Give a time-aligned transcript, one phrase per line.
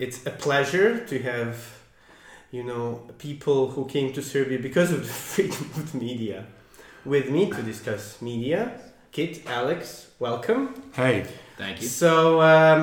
[0.00, 1.56] it's a pleasure to have,
[2.50, 2.84] you know,
[3.18, 6.46] people who came to Serbia because of the freedom of the media
[7.04, 8.60] with me to discuss media.
[9.12, 10.62] Kit, Alex, welcome.
[10.92, 11.26] Hey.
[11.58, 11.88] Thank you.
[11.88, 12.80] So, um,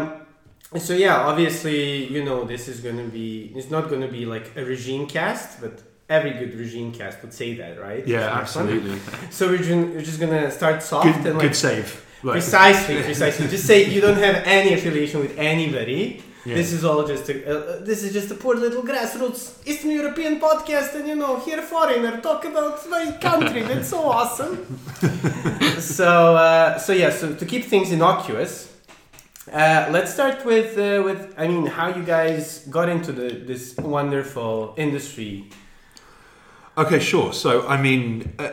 [0.77, 4.25] so yeah, obviously, you know, this is going to be, it's not going to be
[4.25, 8.05] like a regime cast, but every good regime cast would say that, right?
[8.07, 8.69] Yeah, It's not fun.
[8.73, 8.99] absolutely.
[9.31, 12.05] So we're, ju- we're just going to start soft Good, and like good save.
[12.23, 13.47] Like, Precisely, precisely.
[13.47, 16.23] Just say you don't have any affiliation with anybody.
[16.45, 16.55] Yeah.
[16.55, 20.39] This is all just a, uh, this is just a poor little grassroots Eastern European
[20.39, 23.61] podcast, and you know, here a foreigner talk about my country.
[23.69, 24.79] That's so awesome.
[25.79, 27.09] so, uh, so yeah.
[27.09, 28.73] So to keep things innocuous,
[29.51, 33.75] uh, let's start with uh, with I mean, how you guys got into the this
[33.77, 35.49] wonderful industry.
[36.77, 37.33] Okay, sure.
[37.33, 38.51] So, I mean, uh,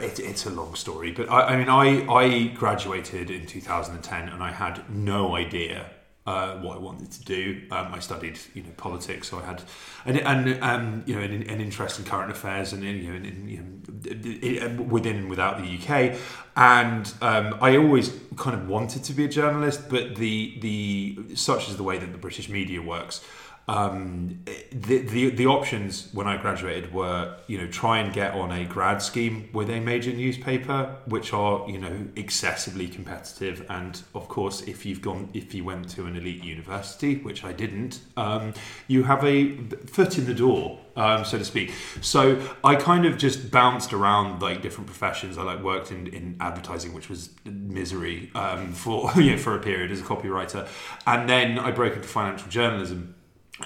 [0.00, 4.42] it, it's a long story, but I, I mean, I, I graduated in 2010 and
[4.42, 5.86] I had no idea
[6.26, 7.62] uh, what I wanted to do.
[7.70, 9.62] Um, I studied, you know, politics, so I had,
[10.04, 13.48] and, and um, you know, an, an interest in current affairs and you know, in,
[13.48, 16.16] you know, within and without the UK.
[16.54, 21.68] And um, I always kind of wanted to be a journalist, but the the such
[21.68, 23.24] is the way that the British media works
[23.72, 24.38] um,
[24.70, 28.66] the, the the options when I graduated were you know try and get on a
[28.66, 34.60] grad scheme with a major newspaper, which are you know excessively competitive, and of course
[34.62, 38.52] if you've gone if you went to an elite university, which I didn't, um,
[38.88, 40.78] you have a foot in the door.
[40.94, 41.72] Um, so to speak.
[42.02, 45.38] So I kind of just bounced around like different professions.
[45.38, 49.58] I like worked in, in advertising, which was misery um, for you know, for a
[49.58, 50.68] period as a copywriter,
[51.06, 53.14] and then I broke into financial journalism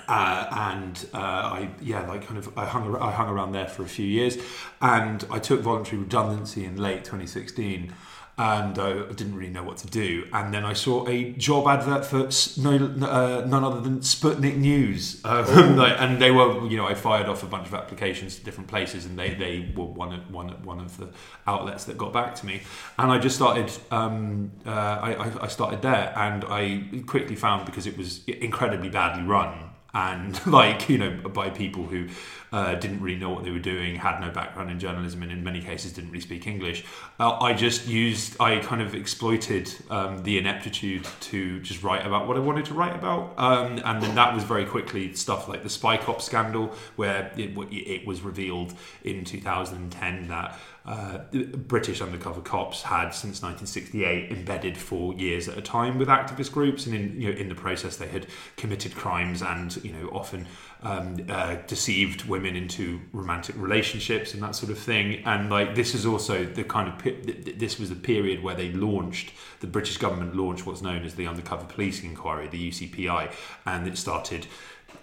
[0.08, 3.83] uh, and uh, I yeah like kind of I hung I hung around there for
[3.83, 4.39] a few years,
[4.80, 7.92] and I took voluntary redundancy in late 2016.
[8.39, 10.28] And I didn't really know what to do.
[10.30, 12.28] And then I saw a job advert for
[12.61, 15.22] no, uh, none other than Sputnik News.
[15.24, 18.69] Um, and they were, you know, I fired off a bunch of applications to different
[18.69, 21.08] places, and they, they were one of, one, one of the
[21.47, 22.61] outlets that got back to me.
[22.98, 27.64] And I just started, um, uh, I, I- I started there, and I quickly found
[27.64, 29.66] because it was incredibly badly run
[29.96, 32.07] and like you know by people who
[32.52, 35.42] uh, didn't really know what they were doing had no background in journalism and in
[35.42, 36.84] many cases didn't really speak english.
[37.18, 42.29] Uh, i just used i kind of exploited um, the ineptitude to just write about
[42.29, 43.33] what i wanted to write about.
[43.39, 47.56] Um, and then that was very quickly stuff like the spy cop scandal where it,
[47.70, 51.19] it was revealed in 2010 that uh,
[51.67, 56.86] British undercover cops had since 1968 embedded for years at a time with activist groups,
[56.86, 58.27] and in you know in the process they had
[58.57, 60.47] committed crimes and you know often
[60.83, 65.24] um, uh, deceived women into romantic relationships and that sort of thing.
[65.24, 69.33] And like this is also the kind of this was the period where they launched
[69.61, 73.33] the British government launched what's known as the Undercover Policing Inquiry, the UCPI,
[73.64, 74.47] and it started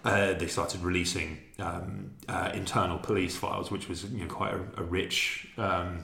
[0.03, 4.61] uh, they started releasing um, uh, internal police files, which was you know, quite a,
[4.77, 6.03] a rich um,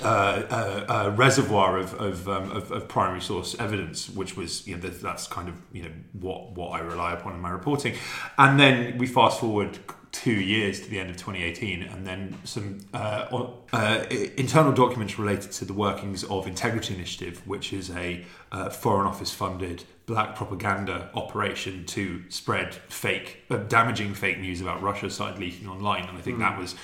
[0.00, 4.76] uh, uh, uh, reservoir of of, um, of of primary source evidence, which was you
[4.76, 7.94] know that's, kind of you know what what I rely upon in my reporting,
[8.38, 9.78] and then we fast forward
[10.12, 14.04] two years to the end of 2018, and then some uh, uh,
[14.36, 19.32] internal documents related to the workings of Integrity Initiative, which is a uh, Foreign Office
[19.32, 25.66] funded black propaganda operation to spread fake, uh, damaging fake news about Russia started leaking
[25.66, 26.74] online, and I think that was.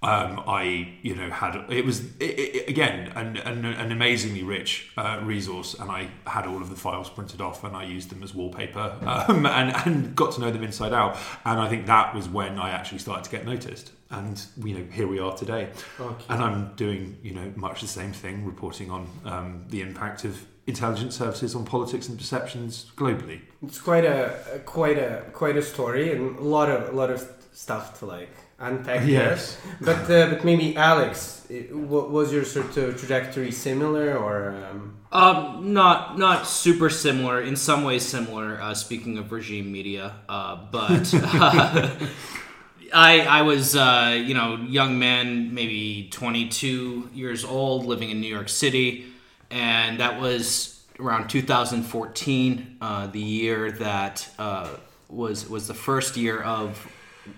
[0.00, 4.92] Um, I, you know, had it was it, it, again an, an, an amazingly rich
[4.96, 8.22] uh, resource, and I had all of the files printed off, and I used them
[8.22, 8.96] as wallpaper,
[9.28, 11.18] um, and and got to know them inside out.
[11.44, 14.84] And I think that was when I actually started to get noticed, and you know,
[14.92, 15.70] here we are today.
[15.98, 16.24] Okay.
[16.28, 20.46] And I'm doing, you know, much the same thing, reporting on um, the impact of
[20.68, 23.40] intelligence services on politics and perceptions globally.
[23.64, 27.10] It's quite a, a quite a quite a story and a lot of a lot
[27.10, 29.00] of stuff to like unpack.
[29.00, 29.08] there.
[29.08, 29.58] Yes.
[29.80, 34.50] But uh, but maybe Alex, it, wa- was your sort of trajectory similar or?
[34.70, 37.40] Um, Um, not not super similar.
[37.40, 38.60] In some ways, similar.
[38.60, 41.08] Uh, speaking of regime media, uh, but
[42.92, 48.28] I I was uh, you know young man, maybe 22 years old, living in New
[48.34, 49.06] York City,
[49.50, 54.68] and that was around 2014, uh, the year that uh,
[55.08, 56.86] was was the first year of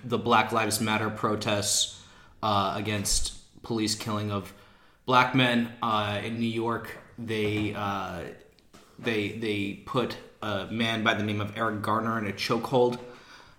[0.04, 2.02] the Black Lives Matter protests
[2.42, 4.52] uh, against police killing of
[5.06, 6.96] black men uh, in New York.
[7.19, 8.20] They uh,
[8.98, 12.98] they they put a man by the name of Eric Garner in a chokehold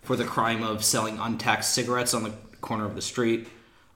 [0.01, 3.47] for the crime of selling untaxed cigarettes on the corner of the street.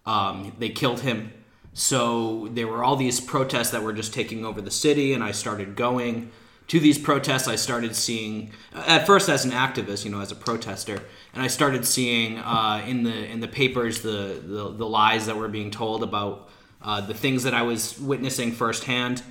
[0.06, 1.34] Um, they killed him.
[1.74, 5.32] So there were all these protests that were just taking over the city, and I
[5.32, 6.32] started going
[6.68, 10.36] to these protests, I started seeing at first as an activist, you know, as a
[10.36, 11.00] protester,
[11.34, 15.38] and I started seeing uh, in the in the papers the, the, the lies that
[15.38, 16.50] were being told about
[16.82, 19.22] uh, the things that I was witnessing firsthand.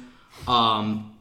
[0.47, 1.17] Um,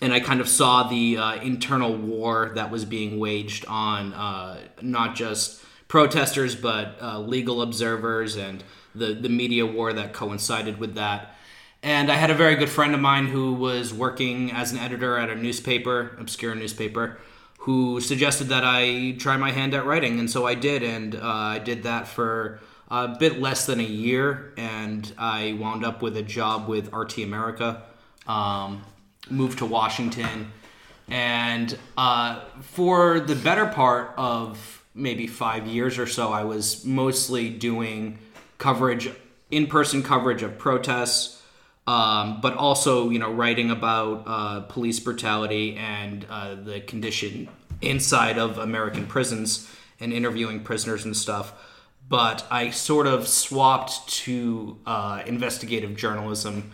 [0.00, 4.60] and I kind of saw the uh, internal war that was being waged on uh,
[4.82, 8.62] not just protesters, but uh, legal observers and
[8.94, 11.33] the, the media war that coincided with that.
[11.84, 15.18] And I had a very good friend of mine who was working as an editor
[15.18, 17.18] at a newspaper, obscure newspaper,
[17.58, 20.18] who suggested that I try my hand at writing.
[20.18, 20.82] And so I did.
[20.82, 22.58] And uh, I did that for
[22.88, 24.54] a bit less than a year.
[24.56, 27.82] And I wound up with a job with RT America,
[28.26, 28.82] um,
[29.28, 30.52] moved to Washington.
[31.06, 37.50] And uh, for the better part of maybe five years or so, I was mostly
[37.50, 38.20] doing
[38.56, 39.10] coverage,
[39.50, 41.42] in person coverage of protests
[41.86, 47.48] um, but also you know writing about uh, police brutality and uh, the condition
[47.82, 49.70] inside of American prisons
[50.00, 51.52] and interviewing prisoners and stuff.
[52.08, 56.72] But I sort of swapped to uh, investigative journalism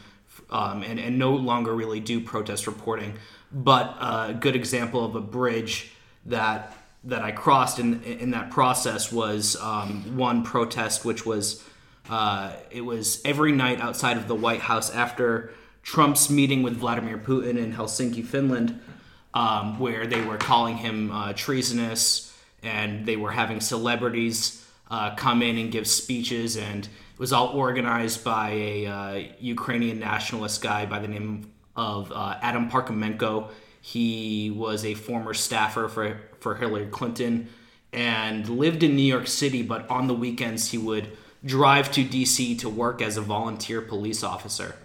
[0.50, 3.14] um, and, and no longer really do protest reporting.
[3.52, 5.92] But a good example of a bridge
[6.26, 11.64] that that I crossed in in that process was um, one protest, which was
[12.10, 15.52] uh, it was every night outside of the White House after
[15.84, 18.80] Trump's meeting with Vladimir Putin in Helsinki, Finland,
[19.32, 25.40] um, where they were calling him uh, treasonous and they were having celebrities uh, come
[25.40, 26.56] in and give speeches.
[26.56, 32.10] And it was all organized by a uh, Ukrainian nationalist guy by the name of
[32.10, 33.50] uh, Adam Parkhomenko.
[33.80, 37.48] He was a former staffer for, for Hillary Clinton
[37.92, 42.58] and lived in New York City, but on the weekends he would drive to DC
[42.58, 44.76] to work as a volunteer police officer.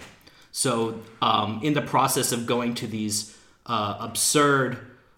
[0.52, 4.78] So, um, in the process of going to these uh, absurd,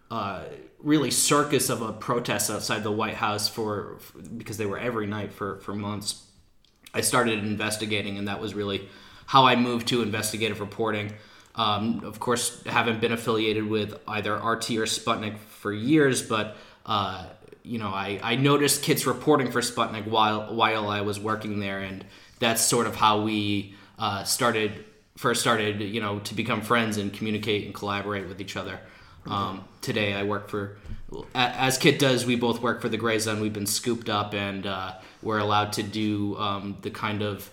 [0.09, 0.45] uh,
[0.79, 5.05] really circus of a protest outside the White House for, for, because they were every
[5.05, 6.23] night for, for months,
[6.93, 8.89] I started investigating, and that was really
[9.27, 11.13] how I moved to investigative reporting.
[11.53, 16.55] Um, of course, haven't been affiliated with either RT or Sputnik for years, but
[16.85, 17.25] uh,
[17.67, 21.79] you know, I, I noticed Kit's reporting for Sputnik while while I was working there,
[21.79, 22.05] and
[22.39, 24.85] that's sort of how we uh, started
[25.17, 28.79] first started, you know, to become friends and communicate and collaborate with each other.
[29.25, 30.77] Um, today, I work for,
[31.35, 33.41] as Kit does, we both work for the Grayzone.
[33.41, 37.49] We've been scooped up, and uh, we're allowed to do um, the kind of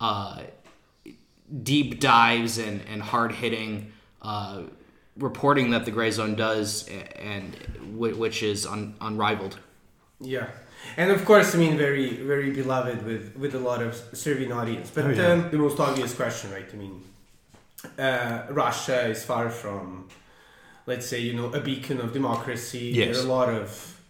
[0.00, 0.40] uh,
[1.62, 4.62] deep dives and, and hard hitting uh,
[5.16, 7.54] reporting that the Grayzone does, and
[7.94, 9.58] which is un, unrivaled.
[10.20, 10.48] Yeah,
[10.96, 14.90] and of course, I mean, very very beloved with with a lot of Serbian audience.
[14.90, 15.32] But oh, yeah.
[15.32, 16.68] um, the most obvious question, right?
[16.72, 17.02] I mean,
[17.98, 20.08] uh, Russia is far from,
[20.86, 22.92] let's say, you know, a beacon of democracy.
[22.94, 23.16] Yes.
[23.16, 24.00] There are a lot of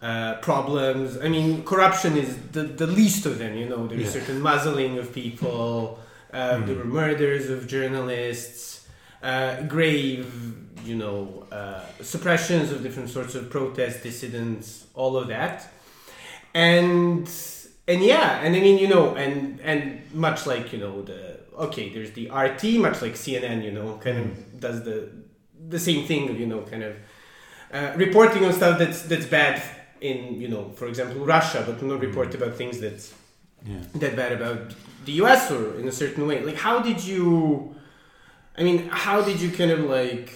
[0.00, 1.18] uh, problems.
[1.18, 3.56] I mean, corruption is the, the least of them.
[3.56, 4.20] You know, there's yeah.
[4.20, 6.00] certain muzzling of people.
[6.32, 6.66] Uh, mm.
[6.66, 8.81] There were murders of journalists
[9.22, 10.32] uh, grave,
[10.84, 15.68] you know, uh, suppressions of different sorts of protests, dissidents, all of that,
[16.54, 17.30] and
[17.88, 21.88] and yeah, and I mean, you know, and and much like you know the okay,
[21.90, 24.60] there's the RT, much like CNN, you know, kind of mm.
[24.60, 25.08] does the
[25.68, 26.96] the same thing, you know, kind of
[27.72, 29.62] uh, reporting on stuff that's that's bad
[30.00, 32.34] in you know, for example, Russia, but not report mm.
[32.34, 33.14] about things that's
[33.64, 33.78] yeah.
[33.94, 34.74] that bad about
[35.04, 36.42] the US or in a certain way.
[36.42, 37.74] Like, how did you?
[38.56, 40.32] I mean, how did you kind of like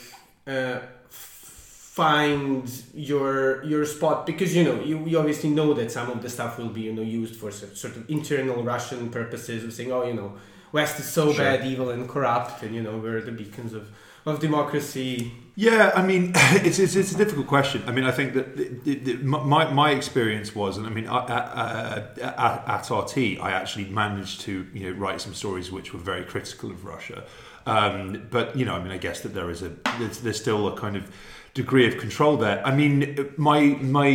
[0.47, 0.81] uh,
[1.11, 4.27] find your your spot?
[4.27, 6.93] Because you know, you, you obviously know that some of the stuff will be you
[6.93, 10.33] know used for sort of internal Russian purposes of saying, oh, you know,
[10.73, 11.45] West is so sure.
[11.45, 13.91] bad, evil, and corrupt, and you know, we're the beacons of
[14.27, 15.33] of democracy.
[15.55, 17.83] Yeah, I mean, it's, it's, it's, a difficult question.
[17.87, 21.07] I mean, I think that the, the, the, my, my experience was, and I mean,
[21.07, 26.01] at, at, at, RT, I actually managed to you know write some stories which were
[26.01, 27.25] very critical of Russia.
[27.67, 30.69] Um, but you know, I mean, I guess that there is a there's, there's still
[30.69, 31.11] a kind of
[31.57, 32.65] degree of control there.
[32.65, 34.11] I mean, my my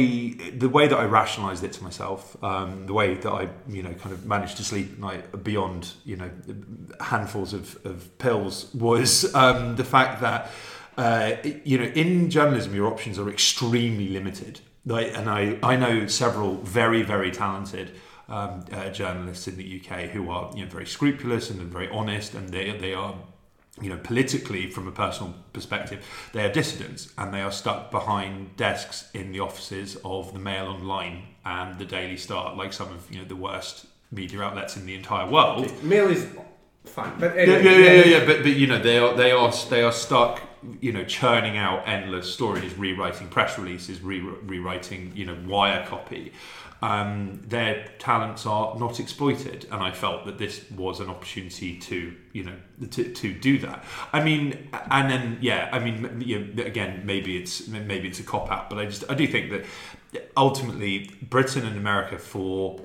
[0.57, 3.93] the way that I rationalised it to myself, um, the way that I you know
[3.93, 6.29] kind of managed to sleep like beyond you know
[7.01, 10.51] handfuls of, of pills was um, the fact that
[10.97, 14.61] uh, you know in journalism your options are extremely limited.
[14.85, 17.91] Like, and I I know several very very talented.
[18.29, 22.33] Um, uh, journalists in the UK who are you know very scrupulous and very honest,
[22.33, 23.13] and they they are
[23.79, 28.55] you know, politically, from a personal perspective, they are dissidents and they are stuck behind
[28.57, 33.09] desks in the offices of the Mail Online and the Daily Star, like some of
[33.09, 35.71] you know the worst media outlets in the entire world.
[35.83, 36.27] Mail is
[36.83, 39.31] fine, but anyway, yeah, yeah, yeah, yeah, yeah, But but you know they are they
[39.31, 40.41] are they are stuck
[40.79, 46.33] you know churning out endless stories, rewriting press releases, re- rewriting you know wire copy.
[46.83, 52.13] Um, their talents are not exploited, and I felt that this was an opportunity to
[52.33, 52.55] you know
[52.89, 53.83] to, to do that.
[54.11, 58.23] I mean, and then yeah, I mean, you know, again, maybe it's maybe it's a
[58.23, 59.65] cop out, but I just I do think that
[60.35, 62.81] ultimately Britain and America for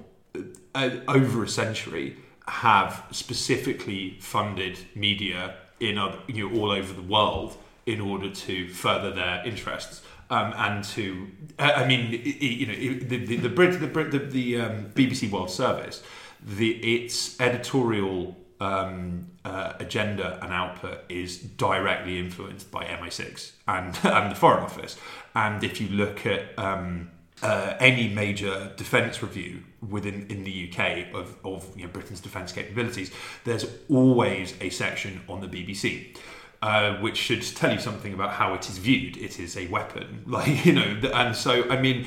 [0.74, 2.16] uh, over a century
[2.48, 8.68] have specifically funded media in other, you know, all over the world in order to
[8.68, 10.02] further their interests.
[10.28, 11.28] Um, and to,
[11.58, 15.50] uh, I mean, you know, the the the, Brit, the, the, the um, BBC World
[15.50, 16.02] Service,
[16.42, 24.30] the its editorial um, uh, agenda and output is directly influenced by MI6 and and
[24.30, 24.96] the Foreign Office.
[25.34, 27.10] And if you look at um,
[27.42, 32.52] uh, any major defence review within in the UK of, of you know, Britain's defence
[32.52, 33.10] capabilities,
[33.44, 36.16] there's always a section on the BBC.
[36.62, 39.16] Uh, which should tell you something about how it is viewed.
[39.18, 42.06] It is a weapon, like you know, and so I mean,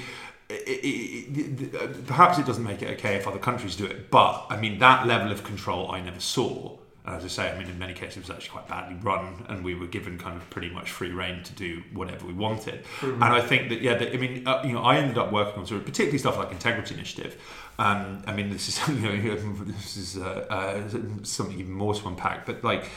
[0.50, 4.48] it, it, it, perhaps it doesn't make it okay if other countries do it, but
[4.50, 6.80] I mean that level of control I never saw.
[7.06, 9.46] And as I say, I mean, in many cases, it was actually quite badly run,
[9.48, 12.84] and we were given kind of pretty much free reign to do whatever we wanted.
[13.00, 13.24] Mm-hmm.
[13.24, 15.60] And I think that, yeah, that, I mean, uh, you know, I ended up working
[15.60, 17.42] on sort of particularly stuff like Integrity Initiative.
[17.80, 18.96] Um, I mean, this is you
[19.34, 22.90] know, this is uh, uh, something even more to unpack, but like,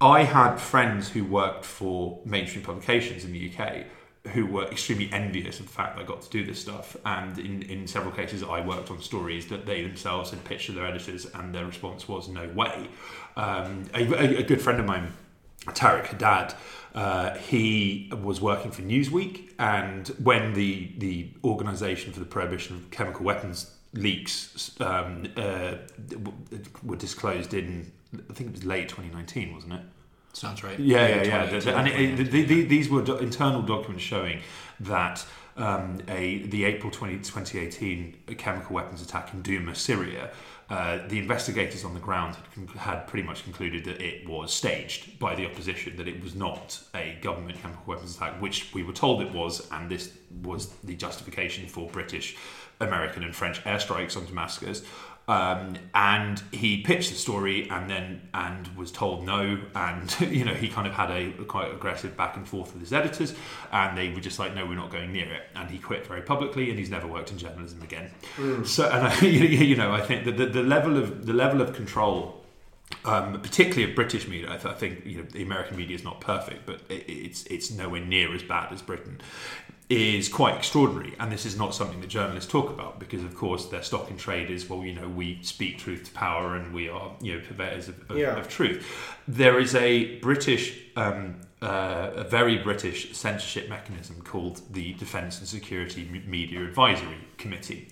[0.00, 3.84] I had friends who worked for mainstream publications in the UK
[4.32, 6.96] who were extremely envious of the fact that I got to do this stuff.
[7.06, 10.72] And in, in several cases, I worked on stories that they themselves had pitched to
[10.72, 12.88] their editors, and their response was no way.
[13.36, 15.12] Um, a, a, good friend of mine,
[15.66, 16.54] Tareq Haddad,
[16.94, 22.90] uh, he was working for Newsweek, and when the the organisation for the prohibition of
[22.90, 25.74] chemical weapons leaks um, uh,
[26.82, 29.80] were disclosed in, I think it was late 2019, wasn't it?
[30.32, 30.78] Sounds right.
[30.78, 31.46] Yeah, yeah, yeah.
[31.46, 34.40] The, the, and it, it, the, these were do- internal documents showing
[34.80, 35.24] that
[35.56, 40.30] um, a the April 20, 2018 chemical weapons attack in Douma, Syria.
[40.68, 45.18] Uh, the investigators on the ground had, had, pretty much concluded that it was staged
[45.18, 48.92] by the opposition, that it was not a government chemical weapons attack, which we were
[48.92, 50.12] told it was, and this
[50.44, 52.36] was the justification for British,
[52.78, 54.82] American, and French airstrikes on Damascus.
[55.30, 59.60] Um, and he pitched the story and then and was told no.
[59.76, 62.82] And you know he kind of had a, a, quite aggressive back and forth with
[62.82, 63.32] his editors.
[63.70, 65.42] And they were just like no we're not going near it.
[65.54, 68.10] And he quit very publicly and he's never worked in journalism again.
[68.38, 68.66] Mm.
[68.66, 71.74] so and I, you know I think that the, the level of the level of
[71.74, 72.36] control
[73.04, 76.02] um, particularly of British media, I, th- I, think you know the American media is
[76.02, 79.20] not perfect, but it, it's it's nowhere near as bad as Britain
[79.90, 81.14] is quite extraordinary.
[81.18, 84.16] And this is not something that journalists talk about because, of course, their stock in
[84.16, 87.40] trade is well, you know, we speak truth to power and we are, you know,
[87.40, 88.38] purveyors of, of, yeah.
[88.38, 88.86] of truth.
[89.26, 95.48] There is a British, um, uh, a very British censorship mechanism called the Defence and
[95.48, 97.88] Security Media Advisory Committee,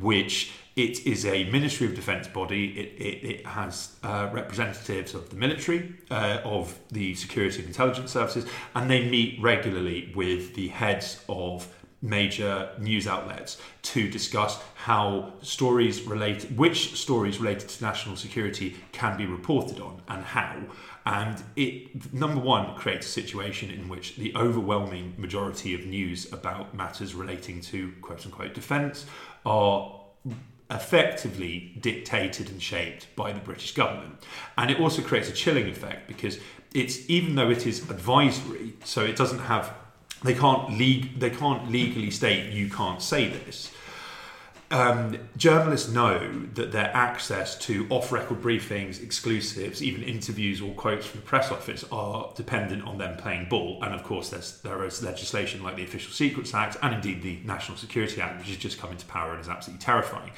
[0.00, 2.78] which it is a Ministry of Defence body.
[2.78, 8.12] It, it, it has uh, representatives of the military, uh, of the security and intelligence
[8.12, 11.68] services, and they meet regularly with the heads of
[12.02, 19.16] major news outlets to discuss how stories relate, which stories related to national security can
[19.18, 20.56] be reported on and how.
[21.04, 26.74] And it, number one, creates a situation in which the overwhelming majority of news about
[26.74, 29.06] matters relating to quote unquote defence
[29.44, 29.99] are
[30.70, 34.14] effectively dictated and shaped by the British government.
[34.56, 36.38] And it also creates a chilling effect because
[36.74, 39.74] it's even though it is advisory, so it doesn't have
[40.22, 43.72] they can't leg- they can't legally state you can't say this.
[44.72, 51.20] Um, journalists know that their access to off-record briefings, exclusives, even interviews or quotes from
[51.20, 53.82] the press office are dependent on them playing ball.
[53.82, 57.40] And of course, there's there is legislation like the Official Secrets Act and indeed the
[57.44, 60.30] National Security Act, which has just come into power and is absolutely terrifying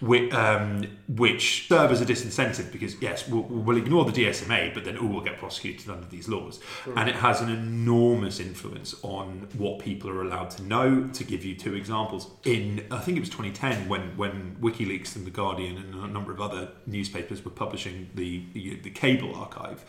[0.00, 4.84] which, um, which serve as a disincentive because yes, we'll, we'll, ignore the DSMA, but
[4.84, 6.94] then all will get prosecuted under these laws, mm.
[6.96, 11.08] and it has an enormous influence on what people are allowed to know.
[11.12, 15.26] To give you two examples, in I think it was 2010 when when WikiLeaks and
[15.26, 19.84] the Guardian and a number of other newspapers were publishing the the, the cable archive,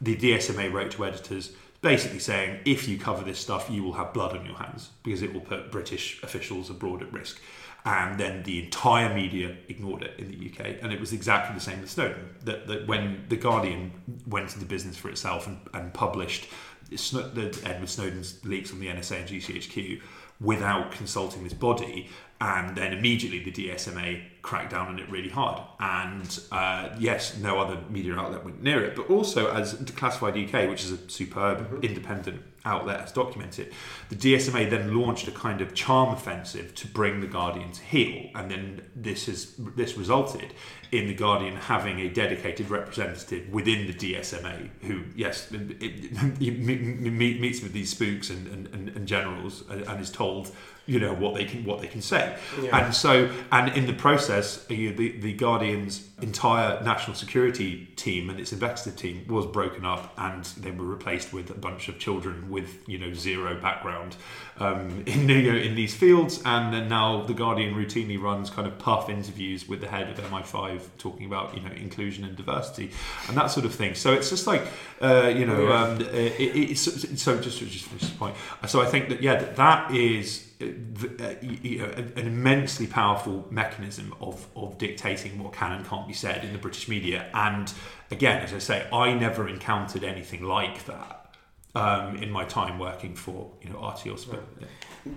[0.00, 4.12] the DSMA wrote to editors basically saying if you cover this stuff, you will have
[4.12, 7.40] blood on your hands because it will put British officials abroad at risk
[7.84, 10.76] and then the entire media ignored it in the UK.
[10.82, 12.28] And it was exactly the same with Snowden.
[12.44, 13.92] That, that when the Guardian
[14.26, 16.48] went into business for itself and, and published
[16.92, 20.00] Edward Snowden's leaks on the NSA and GCHQ,
[20.40, 22.08] without consulting this body.
[22.40, 25.60] And then immediately the DSMA cracked down on it really hard.
[25.78, 28.96] And uh, yes, no other media outlet went near it.
[28.96, 33.72] But also, as Declassified UK, which is a superb independent outlet, has documented,
[34.08, 38.30] the DSMA then launched a kind of charm offensive to bring the Guardian to heel.
[38.34, 40.54] And then this has this resulted
[40.92, 47.62] in the Guardian having a dedicated representative within the DSMA, who yes, it, it, meets
[47.62, 50.50] with these spooks and, and, and generals and, and is told
[50.90, 52.36] you know what they can what they can say.
[52.60, 52.76] Yeah.
[52.76, 58.52] and so and in the process the the guardian's entire national security team and its
[58.52, 62.88] investigative team was broken up and they were replaced with a bunch of children with
[62.88, 64.16] you know zero background
[64.58, 66.42] um, in you know, in these fields.
[66.44, 70.16] And then now the guardian routinely runs kind of puff interviews with the head of
[70.30, 72.90] mi5 talking about you know inclusion and diversity
[73.28, 73.94] and that sort of thing.
[73.94, 74.62] So it's just like
[75.00, 76.82] uh, you know um, it, it's
[77.22, 78.34] so just just finish this point.
[78.66, 84.14] So i think that yeah that, that is uh, you know, an immensely powerful mechanism
[84.20, 87.28] of, of dictating what can and can't be said in the British media.
[87.32, 87.72] And
[88.10, 91.34] again, as I say, I never encountered anything like that
[91.74, 94.28] um, in my time working for you know Artios.
[94.28, 94.66] But, yeah.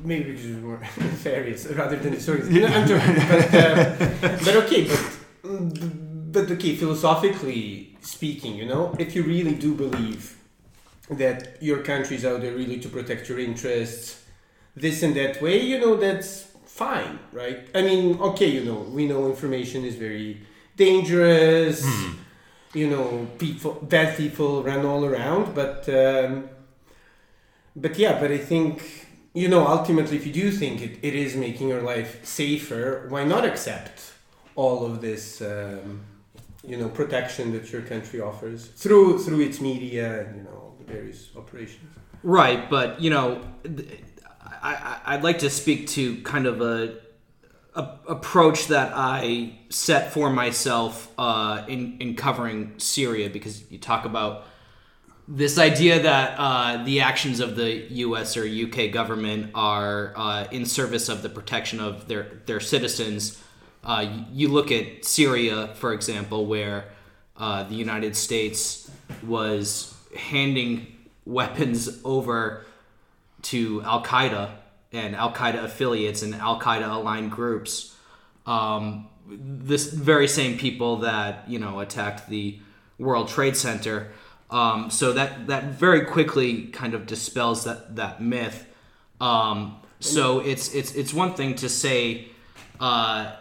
[0.03, 2.49] Maybe because more nefarious rather than stories.
[2.49, 5.19] No, I'm joking, but, uh, but okay, but
[6.31, 10.37] but okay, philosophically speaking, you know, if you really do believe
[11.09, 14.22] that your country's out there really to protect your interests
[14.75, 17.67] this and that way, you know, that's fine, right?
[17.75, 20.41] I mean, okay, you know, we know information is very
[20.75, 21.85] dangerous.
[21.85, 22.15] Mm.
[22.73, 26.49] You know, people, bad people run all around, but um,
[27.75, 29.03] but yeah, but I think
[29.35, 33.23] you know, ultimately, if you do think it, it is making your life safer, why
[33.23, 34.13] not accept
[34.55, 35.41] all of this?
[35.41, 36.01] Um,
[36.65, 40.85] you know, protection that your country offers through through its media and you know the
[40.85, 41.95] various operations.
[42.23, 43.41] Right, but you know.
[43.63, 44.01] Th-
[44.63, 46.95] I, would like to speak to kind of a,
[47.75, 54.05] a, approach that I set for myself uh, in in covering Syria because you talk
[54.05, 54.45] about
[55.27, 57.71] this idea that uh, the actions of the
[58.05, 58.35] U.S.
[58.35, 58.89] or U.K.
[58.89, 63.41] government are uh, in service of the protection of their their citizens.
[63.83, 66.85] Uh, you look at Syria, for example, where
[67.35, 68.89] uh, the United States
[69.27, 70.87] was handing
[71.25, 72.65] weapons over
[73.43, 74.51] to Al Qaeda
[74.91, 77.95] and Al Qaeda affiliates and Al Qaeda aligned groups.
[78.45, 82.59] Um, this very same people that you know attacked the
[82.99, 84.11] World Trade Center.
[84.49, 88.67] Um, so that that very quickly kind of dispels that that myth.
[89.19, 92.27] Um, so it's it's it's one thing to say,
[92.79, 93.31] uh,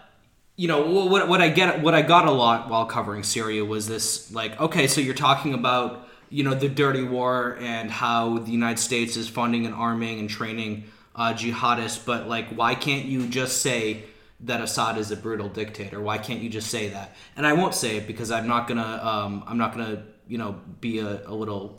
[0.56, 3.88] you know, what what I get what I got a lot while covering Syria was
[3.88, 8.51] this like, okay, so you're talking about you know the dirty war and how the
[8.51, 13.27] United States is funding and arming and training uh, jihadists, but like, why can't you
[13.27, 14.05] just say
[14.40, 16.01] that Assad is a brutal dictator?
[16.01, 17.14] Why can't you just say that?
[17.37, 20.59] And I won't say it because I'm not gonna, um, I'm not gonna, you know,
[20.81, 21.79] be a, a little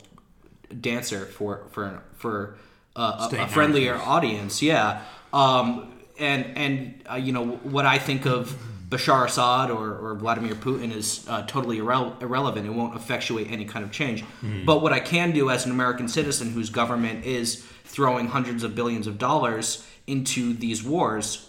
[0.80, 2.56] dancer for for for
[2.94, 4.62] uh, a, a, friendlier audience.
[4.62, 5.02] Yeah.
[5.32, 8.56] Um, and and uh, you know what I think of
[8.88, 12.66] Bashar Assad or, or Vladimir Putin is uh, totally irre- irrelevant.
[12.66, 14.24] It won't effectuate any kind of change.
[14.42, 14.64] Mm.
[14.64, 18.74] But what I can do as an American citizen whose government is throwing hundreds of
[18.74, 21.48] billions of dollars into these wars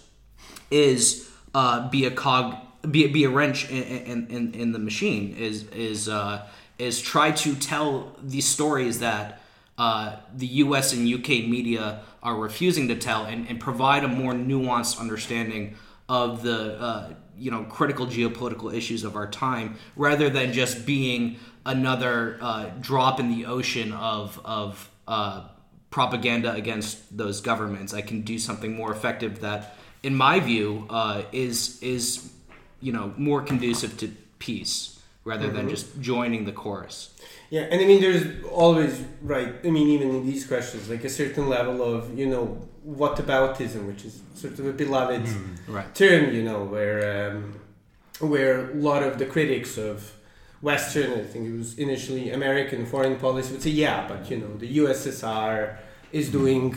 [0.71, 2.55] is uh, be a cog,
[2.89, 5.35] be, be a wrench in, in, in the machine.
[5.37, 9.41] Is is uh, is try to tell these stories that
[9.77, 10.93] uh, the U.S.
[10.93, 11.47] and U.K.
[11.47, 15.75] media are refusing to tell, and, and provide a more nuanced understanding
[16.07, 21.37] of the uh, you know critical geopolitical issues of our time rather than just being
[21.65, 25.47] another uh, drop in the ocean of of uh,
[25.89, 27.93] propaganda against those governments.
[27.93, 32.31] I can do something more effective that, in my view, uh, is is
[32.81, 35.55] you know more conducive to peace rather mm-hmm.
[35.55, 37.11] than just joining the chorus.
[37.49, 39.53] Yeah, and I mean, there's always right.
[39.63, 44.05] I mean, even in these questions, like a certain level of you know whataboutism, which
[44.05, 45.93] is sort of a beloved mm, right.
[45.95, 47.59] term, you know, where um,
[48.19, 50.13] where a lot of the critics of
[50.61, 54.55] Western, I think it was initially American foreign policy, would say, yeah, but you know,
[54.57, 55.77] the USSR
[56.11, 56.75] is doing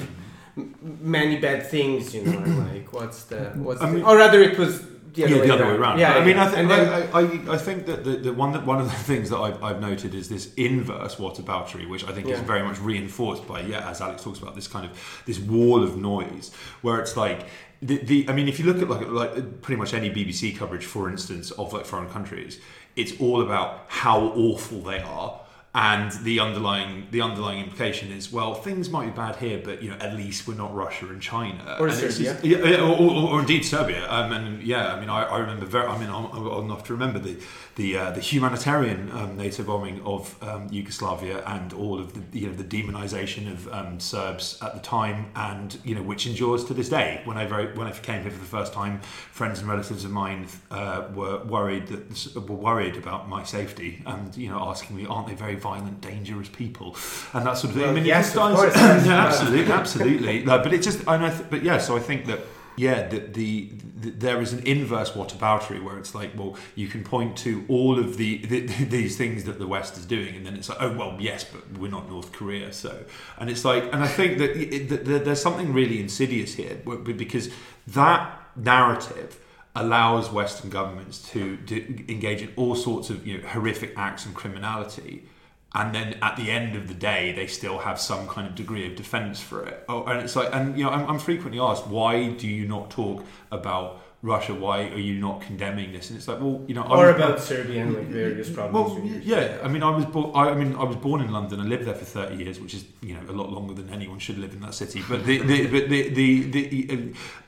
[0.82, 4.84] many bad things, you know, like what's the what's I mean, or rather it was
[5.14, 5.72] the other, yeah, way, the other around.
[5.72, 5.98] way around.
[5.98, 8.66] Yeah, I mean, I, think, then, I, I, I, think that the, the one that
[8.66, 12.28] one of the things that I've, I've noted is this inverse whataboutery, which I think
[12.28, 12.34] yeah.
[12.34, 15.82] is very much reinforced by yeah, as Alex talks about this kind of this wall
[15.82, 17.46] of noise, where it's like
[17.80, 20.84] the, the I mean, if you look at like like pretty much any BBC coverage,
[20.84, 22.60] for instance, of like foreign countries,
[22.96, 25.40] it's all about how awful they are
[25.74, 29.90] and the underlying the underlying implication is well things might be bad here but you
[29.90, 32.32] know at least we're not Russia and China Or and Serbia.
[32.32, 35.38] just- yeah, yeah, or, or, or indeed Serbia um, and yeah I mean I, I
[35.38, 37.36] remember very I mean I'm, I'm old enough to remember the
[37.78, 42.48] the uh, the humanitarian um, NATO bombing of um, Yugoslavia and all of the you
[42.48, 46.74] know the demonization of um, Serbs at the time and you know which endures to
[46.74, 47.22] this day.
[47.24, 50.10] When I very when I came here for the first time friends and relatives of
[50.10, 55.06] mine uh, were worried that were worried about my safety and you know asking me
[55.06, 56.96] aren't they very violent dangerous people?
[57.32, 57.82] And that sort of thing.
[57.82, 60.44] Well, I mean yes, of course, absolutely absolutely.
[60.44, 62.40] No, but it just I th- but yeah so I think that
[62.78, 67.36] yeah, the, the there is an inverse whataboutery where it's like, well, you can point
[67.38, 70.68] to all of the, the these things that the West is doing, and then it's
[70.68, 73.04] like, oh well, yes, but we're not North Korea, so.
[73.38, 77.50] And it's like, and I think that, it, that there's something really insidious here because
[77.88, 79.40] that narrative
[79.74, 84.34] allows Western governments to do, engage in all sorts of you know, horrific acts and
[84.34, 85.28] criminality
[85.74, 88.86] and then at the end of the day they still have some kind of degree
[88.86, 91.86] of defense for it oh, and it's like and you know I'm, I'm frequently asked
[91.86, 96.26] why do you not talk about Russia why are you not condemning this and it's
[96.26, 98.92] like well you know or was- about Serbia and like various problems.
[98.92, 99.58] well, yeah.
[99.62, 100.32] I mean, I was born.
[100.34, 101.60] I, I mean, I was born in London.
[101.60, 104.18] I lived there for thirty years, which is you know a lot longer than anyone
[104.18, 105.02] should live in that city.
[105.08, 106.96] But the, the, but the, the, the, uh,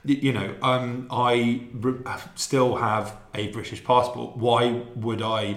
[0.04, 1.62] you know, um, I
[2.36, 4.36] still have a British passport.
[4.36, 5.56] Why would I?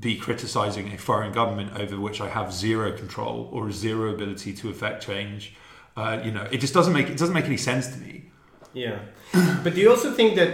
[0.00, 4.70] Be criticising a foreign government over which I have zero control or zero ability to
[4.70, 5.54] affect change.
[5.96, 8.30] Uh, you know, it just doesn't make it doesn't make any sense to me.
[8.72, 8.98] Yeah.
[9.64, 10.50] but do you also think that,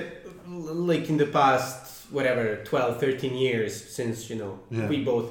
[0.47, 4.89] like in the past, whatever, 12, 13 years since, you know, Yeah.
[4.89, 5.31] we both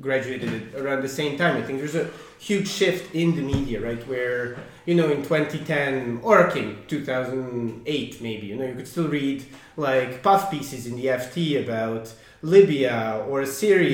[0.00, 2.08] graduated around the same time, I think there's a
[2.38, 4.06] huge shift in the media, right?
[4.06, 9.44] Where, you know, in 2010 or okay, 2008 maybe, you know, you could still read
[9.76, 13.90] like puff pieces in the FT about Libya or Syria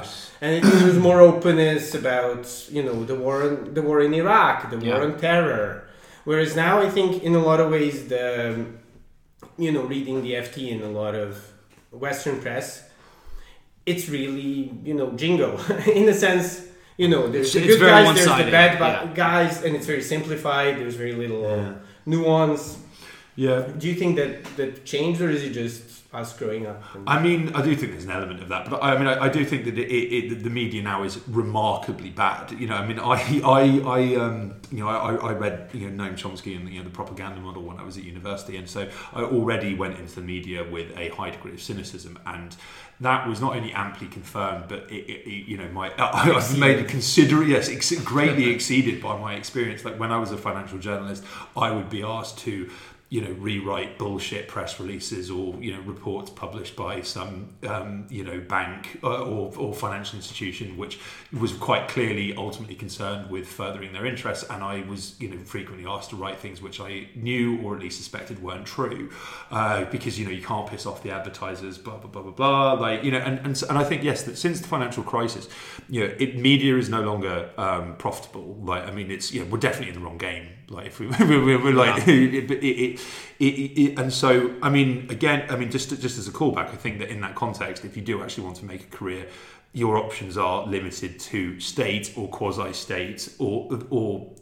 [0.00, 0.30] Yes.
[0.40, 4.70] and it, was more openness about you know the war in, the war in Iraq,
[4.70, 5.02] the war Yeah.
[5.04, 5.86] on terror.
[6.24, 8.66] Whereas now, I think in a lot of ways, the
[9.58, 11.30] you know reading the FT in a lot of
[11.90, 12.84] Western press,
[13.86, 15.58] it's really you know jingo
[15.94, 16.66] in a sense.
[16.96, 19.10] You know, there's the It's- good guys, there's the bad yeah.
[19.14, 20.76] guys, and it's very simplified.
[20.78, 21.72] There's very little Yeah.
[22.04, 22.76] nuance.
[23.40, 23.66] Yeah.
[23.78, 26.82] Do you think that that changed, or is it just us growing up?
[26.94, 29.18] and- I mean, I do think there's an element of that, but I mean, I,
[29.18, 32.52] I do think that it, it, it, the media now is remarkably bad.
[32.52, 33.62] You know, I mean, I, I,
[33.98, 36.90] I um, you know, I, I read you know Noam Chomsky and you know the
[36.90, 40.62] propaganda model when I was at university, and so I already went into the media
[40.68, 42.54] with a high degree of cynicism, and
[43.00, 46.54] that was not only amply confirmed, but it, it, it, you know, my I was
[46.58, 49.84] made consider yes, ex- greatly exceeded by my experience.
[49.84, 51.24] Like when I was a financial journalist,
[51.56, 52.68] I would be asked to
[53.10, 58.22] you know rewrite bullshit press releases or you know reports published by some um, you
[58.22, 61.00] know bank uh, or, or financial institution which
[61.38, 64.44] was quite clearly ultimately concerned with furthering their interests.
[64.48, 67.82] And I was you know frequently asked to write things which I knew or at
[67.82, 69.10] least suspected weren't true
[69.50, 72.72] uh, because you know you can't piss off the advertisers blah blah blah blah blah.
[72.74, 75.48] Like you know and and, and I think yes that since the financial crisis
[75.88, 78.56] you know it media is no longer um, profitable.
[78.62, 81.06] Like I mean it's you know we're definitely in the wrong game like if we
[81.20, 83.00] we're, we're like it, it, it,
[83.38, 86.76] it, it, and so I mean again I mean just just as a callback I
[86.76, 89.26] think that in that context if you do actually want to make a career
[89.72, 94.32] your options are limited to state or quasi-state or or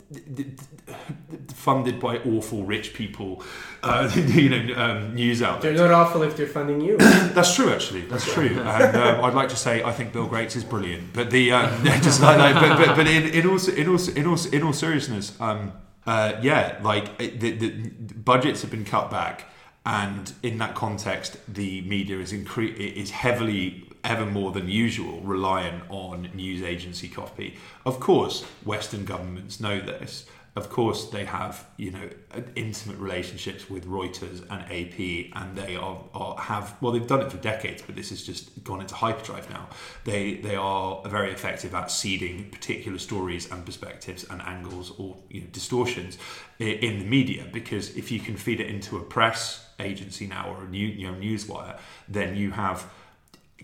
[1.55, 3.43] funded by awful rich people
[3.83, 6.97] uh, you know um, news outlets They're not awful if they're funding you.
[6.99, 8.03] that's true, actually.
[8.03, 8.59] That's true.
[8.59, 11.85] And um, I'd like to say I think Bill Gates is brilliant, but the um,
[11.85, 14.73] just like, like but, but, but in, in all in all in all in all
[14.73, 15.73] seriousness, um,
[16.09, 17.68] uh, yeah, like the, the
[18.14, 19.44] budgets have been cut back,
[19.85, 25.83] and in that context, the media is incre- is heavily ever more than usual reliant
[25.90, 27.57] on news agency copy.
[27.85, 30.25] Of course, Western governments know this.
[30.57, 32.09] Of course, they have you know
[32.57, 37.31] intimate relationships with Reuters and AP, and they are, are have well they've done it
[37.31, 39.69] for decades, but this has just gone into hyperdrive now.
[40.05, 45.43] They they are very effective at seeding particular stories and perspectives and angles or you
[45.43, 46.19] know, distortions
[46.59, 50.65] in the media because if you can feed it into a press agency now or
[50.65, 52.91] a new you know newswire, then you have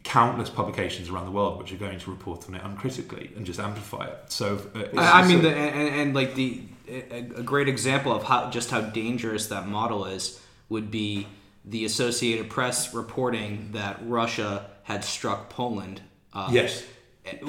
[0.04, 3.58] countless publications around the world which are going to report on it uncritically and just
[3.58, 4.18] amplify it.
[4.28, 7.68] So uh, it's- I, I mean, so- the, and, and like the a, a great
[7.68, 11.26] example of how just how dangerous that model is would be
[11.64, 16.02] the Associated Press reporting that Russia had struck Poland.
[16.32, 16.82] Uh, yes.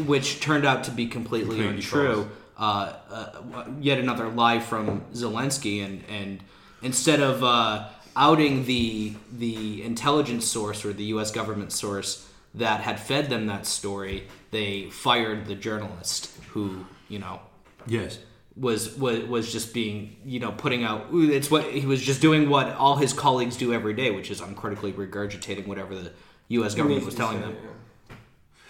[0.05, 2.29] which turned out to be completely, Completely untrue.
[2.57, 6.39] Uh, uh, yet another lie from Zelensky, and and
[6.81, 11.31] instead of uh, outing the the intelligence source or the U.S.
[11.31, 17.41] government source that had fed them that story, they fired the journalist who, you know,
[17.87, 18.19] Yes.
[18.57, 22.49] Was was was just being you know putting out it's what he was just doing
[22.49, 26.11] what all his colleagues do every day which is uncritically regurgitating whatever the
[26.49, 27.55] US government was telling them.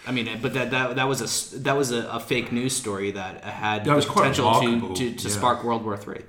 [0.06, 2.74] I mean but that that, that was a s- that was a, a fake news
[2.74, 5.34] story that had That was the potential to, to, to yeah.
[5.34, 6.20] spark World War 3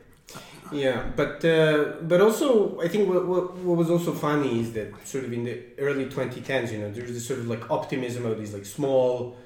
[0.72, 4.90] Yeah, but uh, but also I think what, what what was also funny is that
[5.08, 8.38] sort of in the early 2010s, you know, there's this sort of like optimism of
[8.38, 9.38] these like small,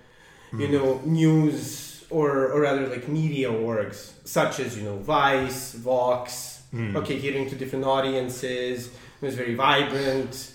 [0.58, 6.62] you know, news or or rather like media orgs such as you know Vice, Vox.
[6.96, 8.88] Okay, hearing to different audiences.
[8.88, 10.54] It was very vibrant.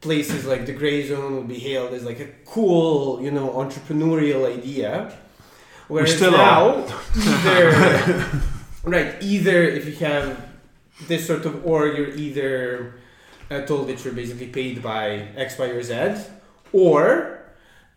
[0.00, 5.12] Places like the Grayzone would be hailed as like a cool, you know, entrepreneurial idea.
[5.88, 8.24] Whereas still now, either
[8.84, 9.14] Right.
[9.20, 10.48] Either if you have
[11.06, 12.94] this sort of org, you're either
[13.50, 16.22] uh, told that you're basically paid by X, Y, or Z,
[16.72, 17.37] or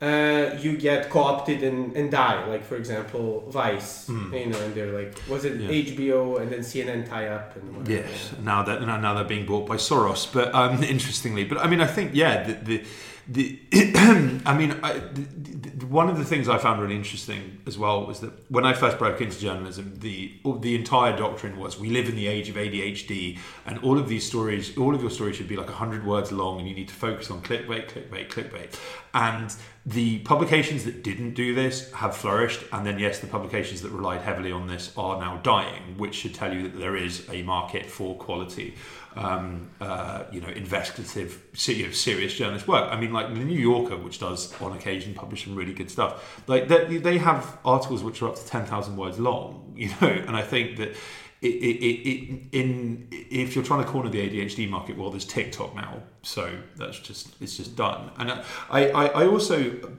[0.01, 2.45] uh, you get co-opted and, and die.
[2.47, 4.09] Like for example, Vice.
[4.09, 5.69] You know, and they're like, was it Yeah.
[5.69, 7.91] HBO and then CNN tie up and whatever.
[8.07, 10.31] Yes, now that now now they're being bought by Soros.
[10.31, 12.83] But um, interestingly, but I mean, I think yeah, the
[13.27, 17.61] the, the I mean, I, the, the, one of the things I found really interesting
[17.65, 21.79] as well was that when I first broke into journalism, the the entire doctrine was
[21.79, 25.11] we live in the age of ADHD, and all of these stories, all of your
[25.11, 28.29] stories should be like hundred words long, and you need to focus on clickbait, clickbait,
[28.29, 28.79] clickbait,
[29.13, 33.91] and the publications that didn't do this have flourished, and then yes, the publications that
[33.91, 37.41] relied heavily on this are now dying, which should tell you that there is a
[37.43, 38.75] market for quality,
[39.15, 42.91] um, uh, you know, investigative, serious journalist work.
[42.91, 46.41] I mean, like the New Yorker, which does on occasion publish some really good stuff.
[46.47, 50.07] Like they, they have articles which are up to ten thousand words long, you know,
[50.07, 50.95] and I think that.
[51.43, 55.73] It, it, it, in if you're trying to corner the ADHD market, well, there's TikTok
[55.73, 58.11] now, so that's just it's just done.
[58.19, 58.31] And
[58.69, 59.91] I, I, I also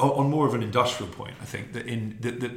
[0.00, 2.52] on more of an industrial point, I think that in that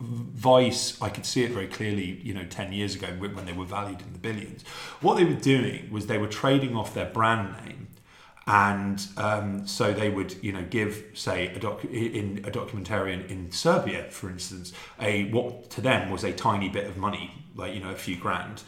[0.00, 2.20] Vice, I could see it very clearly.
[2.22, 4.64] You know, ten years ago when when they were valued in the billions,
[5.00, 7.88] what they were doing was they were trading off their brand name,
[8.46, 13.52] and um, so they would, you know, give say a doc in a documentarian in
[13.52, 17.80] Serbia, for instance, a what to them was a tiny bit of money, like you
[17.80, 18.62] know, a few grand.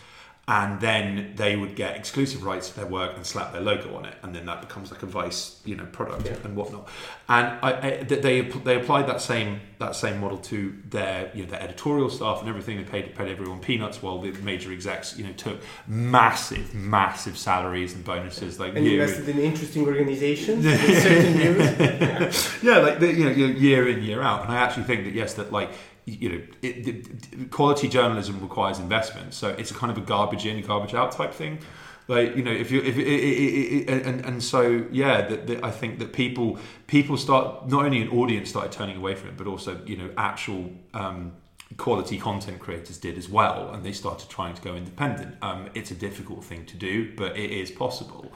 [0.47, 4.05] And then they would get exclusive rights to their work and slap their logo on
[4.05, 6.37] it, and then that becomes like a Vice, you know, product Yeah.
[6.45, 6.87] and whatnot.
[7.31, 11.51] And I, I, they they applied that same that same model to their you know
[11.51, 12.77] their editorial staff and everything.
[12.77, 17.95] They paid paid everyone peanuts, while the major execs you know took massive massive salaries
[17.95, 22.59] and bonuses like And year in- invested in interesting organizations views.
[22.63, 24.43] yeah, like the, you know, year in year out.
[24.45, 25.71] And I actually think that yes, that like
[26.07, 29.35] you know, it, it, quality journalism requires investment.
[29.35, 31.59] So it's a kind of a garbage in, garbage out type thing.
[32.07, 35.99] Like you know, if you if it, and and so yeah, that, that I think
[36.01, 39.81] that people people start not only an audience started turning away from it, but also
[39.87, 40.71] you know actual.
[40.93, 41.33] Um,
[41.77, 45.91] quality content creators did as well and they started trying to go independent um, it's
[45.91, 48.31] a difficult thing to do but it is possible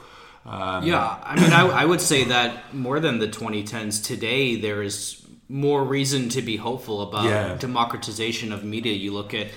[0.44, 4.82] um, Yeah, I mean, I, I would say that more than the 2010s, today there
[4.82, 7.56] is more reason to be hopeful about Yeah.
[7.56, 8.92] democratization of media.
[8.92, 9.48] You look at,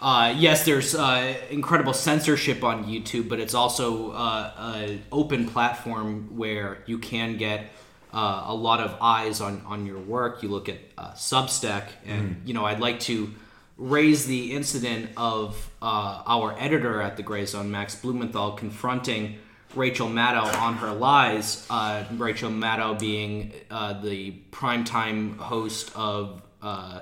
[0.00, 6.36] uh, yes, there's uh, incredible censorship on YouTube, but it's also uh, an open platform
[6.36, 7.70] where you can get
[8.12, 10.42] uh, a lot of eyes on, on your work.
[10.42, 13.32] You look at uh, Substack, and you know, I'd like to
[13.76, 19.38] raise the incident of uh, our editor at the Grayzone, Max Blumenthal, confronting
[19.76, 21.66] Rachel Maddow on her lies.
[21.68, 27.00] Uh, Rachel Maddow being uh, the primetime host of uh,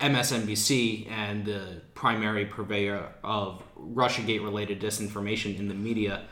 [0.00, 6.24] MSNBC and the primary purveyor of Russiagate related disinformation in the media.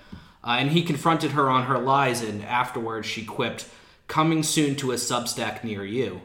[0.42, 3.66] Uh, and he confronted her on her lies, and afterwards she quipped,
[4.08, 6.20] Coming soon to a Substack near you.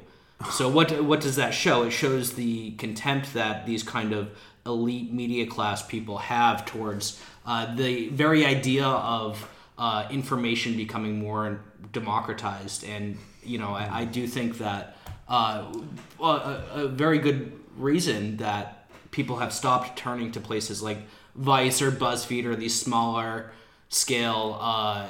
[0.51, 1.83] So what what does that show?
[1.83, 4.31] It shows the contempt that these kind of
[4.65, 11.61] elite media class people have towards uh, the very idea of uh, information becoming more
[11.91, 12.83] democratized.
[12.85, 15.71] And you know, I, I do think that uh,
[16.19, 20.97] a, a very good reason that people have stopped turning to places like
[21.35, 23.51] Vice or BuzzFeed or these smaller
[23.89, 25.07] scale uh,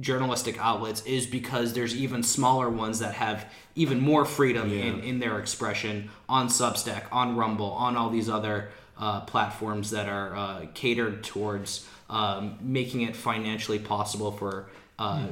[0.00, 5.18] journalistic outlets is because there's even smaller ones that have even more freedom in, in
[5.20, 10.66] their expression on Substack, on Rumble, on all these other uh, platforms that are uh,
[10.74, 14.66] catered towards um, making it financially possible for
[14.98, 15.26] uh,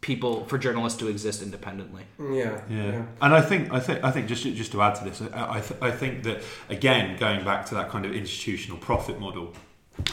[0.00, 2.02] people, for journalists to exist independently.
[2.18, 3.04] Yeah, Yeah.
[3.20, 5.60] and I think I think I think just just to add to this, I I,
[5.60, 9.52] th- I think that again going back to that kind of institutional profit model,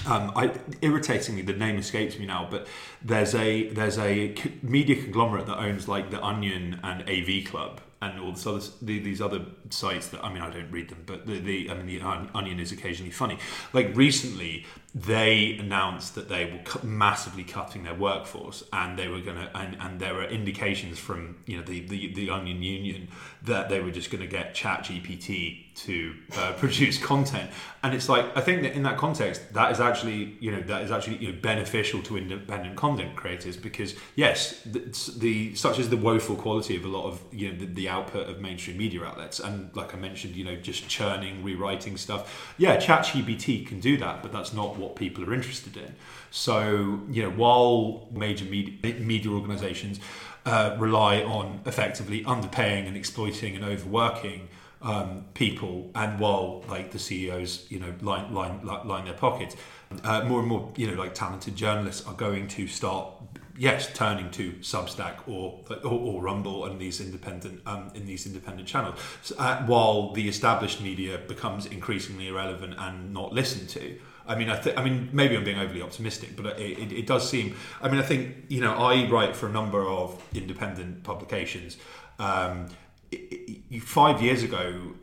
[0.05, 2.67] Um, I, irritatingly, the name escapes me now, but
[3.01, 8.19] there's a there's a media conglomerate that owns like the Onion and AV Club and
[8.19, 11.25] all this other the, these other sites that I mean I don't read them, but
[11.25, 12.01] the, the I mean the
[12.35, 13.37] Onion is occasionally funny.
[13.73, 14.65] Like recently,
[15.05, 19.55] they announced that they were cu- massively cutting their workforce, and they were going to
[19.55, 23.07] and, and there were indications from you know the the, the Onion Union
[23.43, 27.51] that they were just going to get Chat GPT to uh, produce content,
[27.83, 30.81] and it's like I think that in that context, that is actually you know that
[30.81, 34.79] is actually you know, beneficial to independent content creators because yes, the,
[35.17, 38.27] the such as the woeful quality of a lot of you know the, the output
[38.29, 42.53] of mainstream media outlets, and like I mentioned, you know just churning, rewriting stuff.
[42.57, 45.95] Yeah, ChatGPT can do that, but that's not what people are interested in.
[46.31, 49.99] So you know, while major media, media organisations
[50.45, 54.47] uh, rely on effectively underpaying and exploiting and overworking
[54.81, 59.55] um, people, and while like the CEOs, you know, line line line their pockets,
[60.03, 63.11] uh, more and more, you know, like talented journalists are going to start,
[63.57, 68.67] yes, turning to Substack or or, or Rumble and these independent um, in these independent
[68.67, 73.97] channels, so, uh, while the established media becomes increasingly irrelevant and not listened to.
[74.27, 77.07] I mean, I, th- I mean, maybe I'm being overly optimistic, but it, it, it
[77.07, 77.55] does seem.
[77.81, 81.77] I mean, I think you know, I write for a number of independent publications.
[82.19, 82.67] Um,
[83.11, 84.93] it, it, five years ago,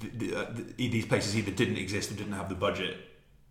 [0.00, 2.96] th- th- uh, th- these places either didn't exist or didn't have the budget,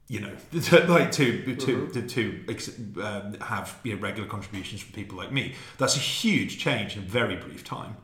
[0.07, 4.93] you know, to, like to to to, to um, have you know, regular contributions from
[4.93, 5.55] people like me.
[5.77, 7.97] That's a huge change in a very brief time.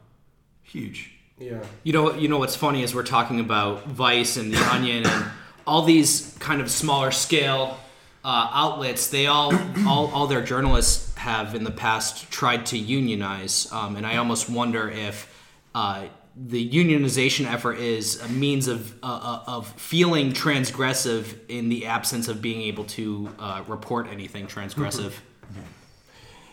[0.63, 1.11] Huge.
[1.37, 1.63] Yeah.
[1.83, 5.25] You know, you know what's funny is we're talking about Vice and the Onion and
[5.69, 7.77] all these kind of smaller scale
[8.23, 9.07] uh, outlets.
[9.07, 9.53] They all,
[9.87, 14.49] all, all their journalists have in the past tried to unionize, um, and I almost
[14.49, 15.31] wonder if
[15.75, 16.05] uh,
[16.35, 22.27] the unionization effort is a means of uh, uh, of feeling transgressive in the absence
[22.27, 25.13] of being able to uh, report anything transgressive.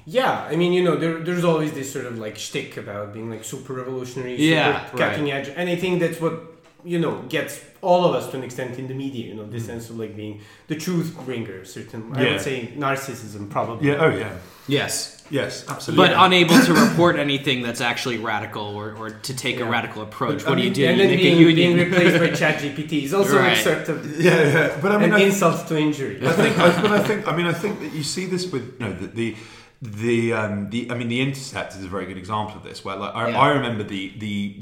[0.08, 3.28] Yeah, I mean, you know, there, there's always this sort of like shtick about being
[3.28, 7.60] like super revolutionary, Yeah, super cutting edge, and I think that's what you know gets
[7.82, 9.26] all of us to an extent in the media.
[9.26, 11.64] You know, this sense of like being the truth bringer.
[11.64, 13.88] Certain, I would say, narcissism probably.
[13.88, 13.96] Yeah.
[14.04, 14.36] Oh yeah.
[14.68, 15.12] Yes.
[15.30, 15.64] Yes.
[15.68, 16.06] Absolutely.
[16.08, 20.38] But unable to report anything that's actually radical or, or to take a radical approach.
[20.44, 20.86] But, I what do you mean, do?
[20.86, 21.76] And You then make a being, union.
[21.76, 23.56] being replaced by ChatGPT is also Right.
[23.58, 24.78] a sort of yeah, yeah.
[24.80, 26.20] But I mean, an I, insult to injury.
[26.26, 28.80] I think, I, but I think, I mean, I think that you see this with
[28.80, 29.36] you know the the
[29.82, 32.84] the, um, the I mean, the Intercept is a very good example of this.
[32.84, 33.38] Where like I, Yeah.
[33.40, 34.60] I remember the the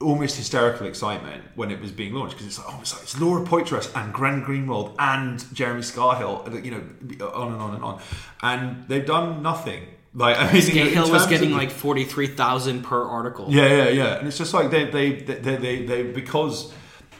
[0.00, 3.20] almost hysterical excitement when it was being launched because it's like oh it's like it's
[3.20, 7.84] Laura Poitras and Glenn Greenwald and Jeremy Scahill uh, you know on and on and
[7.84, 8.00] on
[8.42, 12.26] and they've done nothing like I mean in Hill was getting of- like forty three
[12.26, 13.46] thousand per article.
[13.48, 14.18] yeah, yeah, yeah.
[14.18, 16.72] And it's just like they, they, they, they, they because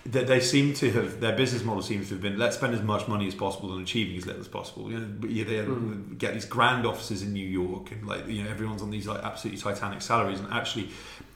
[0.04, 2.82] they, they seem to have their business model seems to have been let's spend as
[2.82, 4.90] much money as possible and achieving as little as possible.
[4.90, 5.06] You know,
[5.44, 6.14] they hmm.
[6.14, 9.22] get these grand offices in New York and like you know everyone's on these like
[9.22, 10.88] absolutely titanic salaries and actually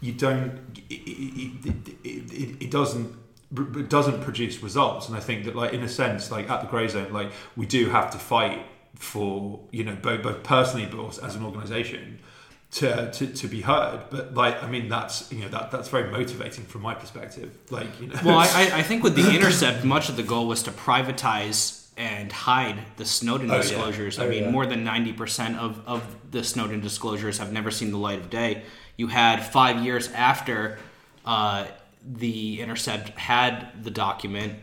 [0.05, 0.53] you don't
[0.91, 3.09] it, it, it, it, doesn't
[3.83, 6.67] it doesn't produce results and I think that like in a sense like at the
[6.75, 8.61] Grayzone like we do have to fight
[9.11, 12.19] for you know both, both personally but also as an organization
[12.73, 16.11] to, to, to be heard but like i mean that's you know that that's very
[16.11, 19.85] motivating from my perspective like you know Well, I, I- I think with the Intercept,
[19.85, 23.63] much of the goal was to privatize and hide the Snowden Oh, yeah.
[23.63, 24.19] disclosures.
[24.19, 24.51] I Oh, mean, yeah.
[24.51, 28.65] more than 90% of, of the Snowden disclosures have never seen the light of day.
[28.97, 30.79] You had five years after
[31.25, 31.67] uh,
[32.05, 34.55] the Intercept had the document,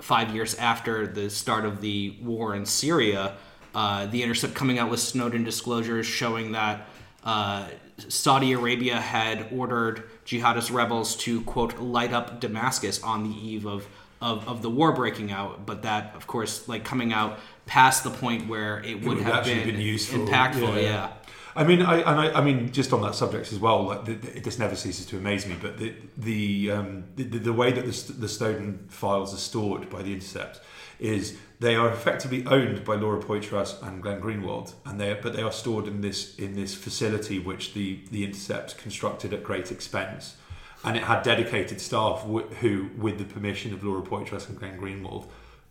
[0.00, 3.36] five years after the start of the war in Syria,
[3.74, 6.86] uh, the Intercept coming out with Snowden disclosures showing that
[7.24, 7.68] uh,
[8.08, 13.86] Saudi Arabia had ordered jihadist rebels to quote light up Damascus on the eve of,
[14.20, 18.10] of, of the war breaking out, but that of course like coming out past the
[18.10, 20.82] point where it would, would have been, been useful, impactful.
[20.82, 20.82] yeah.
[20.82, 21.12] Yeah.
[21.54, 23.84] I mean, I and I, I mean, just on that subject as well.
[23.84, 25.56] Like, the, the, this never ceases to amaze me.
[25.60, 30.02] But the the um, the, the way that the, the Snowden files are stored by
[30.02, 30.60] the Intercept
[30.98, 35.42] is they are effectively owned by Laura Poitras and Glenn Greenwald, and they but they
[35.42, 40.36] are stored in this in this facility which the the Intercept constructed at great expense,
[40.84, 44.80] and it had dedicated staff wh- who, with the permission of Laura Poitras and Glenn
[44.80, 45.26] Greenwald,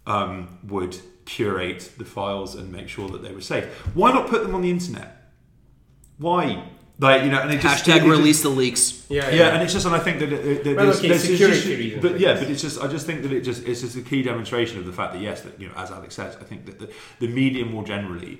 [0.06, 3.66] um, would curate the files and make sure that they were safe.
[3.96, 5.21] Why not put them on the internet?
[6.22, 6.64] Why?
[7.00, 9.06] Like you know, and it just it Hashtag just- release the leaks.
[9.10, 11.24] yeah, yeah, and it's just, and I think that, it, that Well, there's, okay, there's
[11.24, 13.82] security just- reasons, but yeah, but it's just, I just think that it just, it's
[13.82, 16.36] just a key demonstration of the fact that yes, that you know, as Alex says,
[16.40, 18.40] I think that the, the media more generally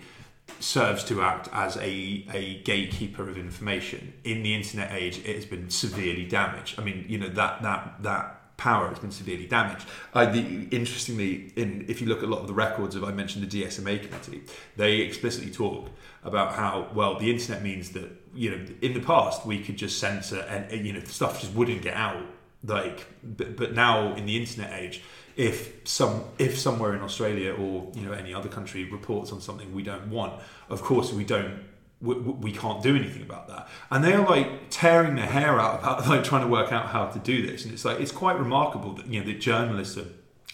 [0.60, 5.18] serves to act as a, a gatekeeper of information in the internet age.
[5.26, 6.80] It has been severely damaged.
[6.80, 9.88] I mean, you know that that that power has been severely damaged.
[10.14, 13.12] Uh, the, interestingly, in if you look at a lot of the records of I
[13.12, 14.44] mentioned the DSMA committee,
[14.78, 15.90] they explicitly talk
[16.24, 19.98] about how well the internet means that you know in the past we could just
[19.98, 22.24] censor and you know stuff just wouldn't get out
[22.64, 25.02] like but, but now in the internet age
[25.36, 29.74] if some if somewhere in Australia or you know any other country reports on something
[29.74, 30.40] we don't want
[30.70, 31.64] of course we don't
[32.02, 35.80] we, we can't do anything about that and they are like tearing their hair out
[35.80, 38.38] about like trying to work out how to do this and it's like it's quite
[38.38, 40.08] remarkable that you know the journalists are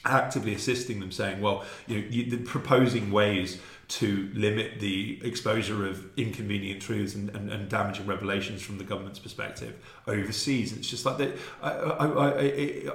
[0.05, 6.05] actively assisting them saying well you know you, proposing ways to limit the exposure of
[6.17, 9.75] inconvenient truths and, and, and, damaging revelations from the government's perspective
[10.07, 10.73] overseas.
[10.73, 11.37] It's just like that.
[11.61, 12.31] I, I,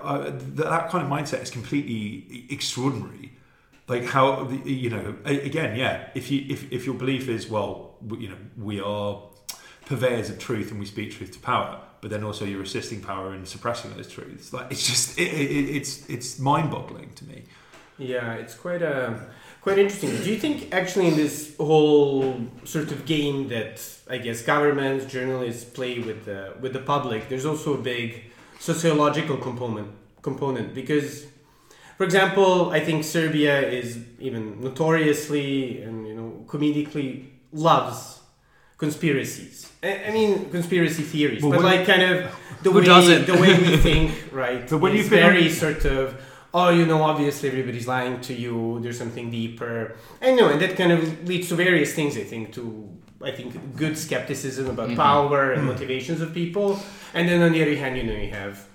[0.04, 3.32] I, that kind of mindset is completely extraordinary.
[3.88, 6.10] Like how you know again, yeah.
[6.14, 9.22] If you if, if your belief is well, you know, we are
[9.86, 13.32] purveyors of truth and we speak truth to power, but then also you're resisting power
[13.32, 14.52] and suppressing those truths.
[14.52, 17.44] Like it's just it, it, it's it's mind boggling to me.
[17.98, 19.20] Yeah, it's quite a
[19.60, 20.10] quite interesting.
[20.22, 25.64] Do you think actually in this whole sort of game that I guess governments, journalists
[25.64, 28.24] play with the with the public, there's also a big
[28.58, 29.90] sociological component
[30.22, 31.26] component because
[31.98, 38.20] for example, I think Serbia is even notoriously and you know comedically loves
[38.78, 39.70] conspiracies.
[39.82, 42.32] I, mean conspiracy theories, well, but like kind of
[42.62, 44.68] the way the way we think, right?
[44.68, 46.20] But when you very sort of
[46.54, 48.78] oh, you know, obviously everybody's lying to you.
[48.80, 52.16] There's something deeper, and you know, and that kind of leads to various things.
[52.16, 52.88] I think to
[53.22, 54.96] I think good skepticism about mm-hmm.
[54.96, 55.72] power and mm-hmm.
[55.72, 56.78] motivations of people,
[57.14, 58.66] and then on the other hand, you know, you have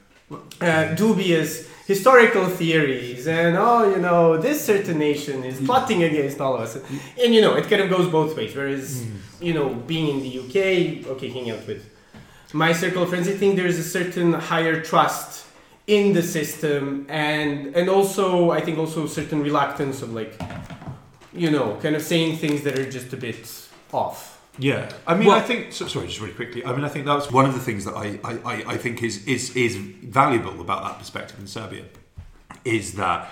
[0.62, 6.56] uh, dubious historical theories and oh you know this certain nation is plotting against all
[6.56, 6.76] of us
[7.24, 9.16] and you know it kind of goes both ways whereas mm.
[9.40, 11.90] you know being in the uk okay hanging out with
[12.54, 15.48] my circle of friends i think there's a certain higher trust
[15.88, 20.40] in the system and and also I think also certain reluctance of like
[21.34, 24.37] you know kind of saying things that are just a bit off.
[24.60, 25.72] Yeah, I mean, well, I think.
[25.72, 26.66] So, sorry, just really quickly.
[26.66, 29.26] I mean, I think that's one of the things that I, I, I think is
[29.26, 31.86] is is valuable about that perspective in Serbia,
[32.66, 33.30] is that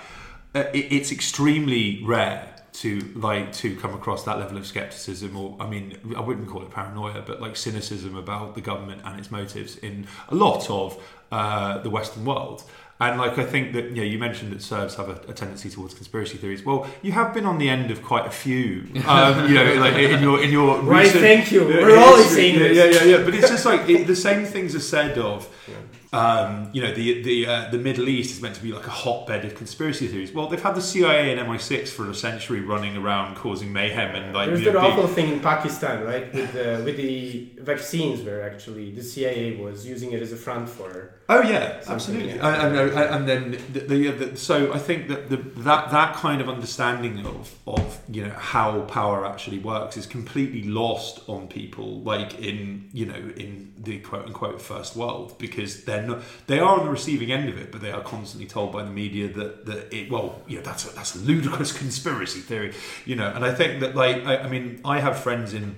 [0.54, 5.56] uh, it, it's extremely rare to like to come across that level of skepticism or
[5.58, 9.30] I mean I wouldn't call it paranoia but like cynicism about the government and its
[9.30, 11.02] motives in a lot of
[11.32, 12.62] uh, the Western world.
[12.98, 15.68] And like I think that you know, you mentioned that Serbs have a, a, tendency
[15.68, 16.64] towards conspiracy theories.
[16.64, 18.86] Well, you have been on the end of quite a few.
[19.06, 21.04] Um, you know, like in your in your right.
[21.04, 21.64] Recent, thank you.
[21.64, 22.76] We're always saying this.
[22.76, 23.24] Yeah, yeah, yeah.
[23.24, 25.48] But it's just like it, the same things are said of.
[25.68, 25.74] Yeah
[26.16, 28.90] um, you know, the the uh, the Middle East is meant to be like a
[28.90, 30.32] hotbed of conspiracy theories.
[30.32, 34.34] Well, they've had the CIA and MI6 for a century running around causing mayhem and
[34.34, 34.48] like.
[34.48, 39.02] There's that awful thing in Pakistan, right, with the with the vaccines, where actually the
[39.02, 41.15] CIA was using it as a front for.
[41.28, 42.38] Oh yeah, absolutely.
[42.38, 47.26] And, then the, the, the, so I think that the, that that kind of understanding
[47.26, 52.88] of of you know how power actually works is completely lost on people like in
[52.92, 56.92] you know in the quote unquote first world because they're not, they are on the
[56.92, 60.08] receiving end of it, but they are constantly told by the media that, that it
[60.08, 62.72] well, you know, that's a, that's a ludicrous conspiracy theory,
[63.04, 63.28] you know.
[63.28, 65.74] And I think that like I, I mean, I have friends in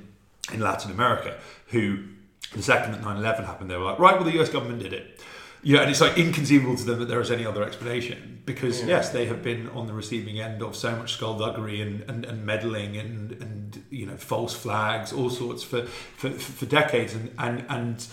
[0.52, 1.38] in Latin America
[1.68, 2.04] who
[2.54, 5.20] the second that 9-11 happened, they were like, right, well, the US government did it.
[5.62, 8.86] Yeah, and it's like inconceivable to them that there is any other explanation because yeah.
[8.86, 12.46] yes, they have been on the receiving end of so much skullduggery and, and, and
[12.46, 17.64] meddling and, and you know false flags, all sorts for for, for decades, and and
[17.68, 18.06] and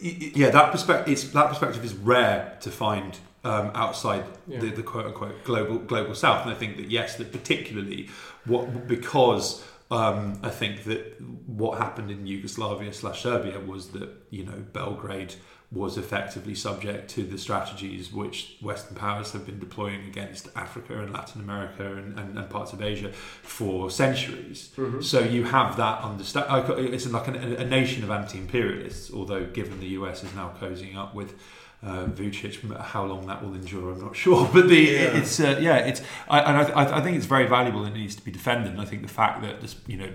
[0.00, 4.60] yeah, that perspective is that perspective is rare to find um, outside yeah.
[4.60, 8.08] the, the, quote unquote global global south, and I think that yes, that particularly
[8.44, 14.44] what because um, I think that what happened in Yugoslavia slash Serbia was that you
[14.44, 15.34] know Belgrade
[15.72, 21.12] was effectively subject to the strategies which Western powers have been deploying against Africa and
[21.12, 24.70] Latin America and, and, and parts of Asia for centuries.
[24.76, 25.00] Mm-hmm.
[25.00, 26.46] So you have that understand.
[26.50, 31.14] It's like a, a nation of anti-imperialists, although given the US is now cozying up
[31.14, 31.34] with
[31.82, 32.76] uh, Vucic.
[32.78, 34.48] How long that will endure, I'm not sure.
[34.52, 35.16] But the yeah.
[35.16, 38.14] it's uh, yeah, it's I, and I, I, think it's very valuable and it needs
[38.16, 38.72] to be defended.
[38.72, 40.10] And I think the fact that this, you know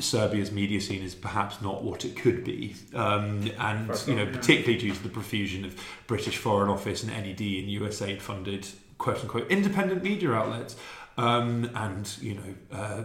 [0.00, 4.78] Serbia's media scene is perhaps not what it could be, um, and you know particularly
[4.78, 8.66] due to the profusion of British Foreign Office and NED and USAID funded
[8.98, 10.76] quote unquote independent media outlets.
[11.16, 13.04] Um, and you know, uh,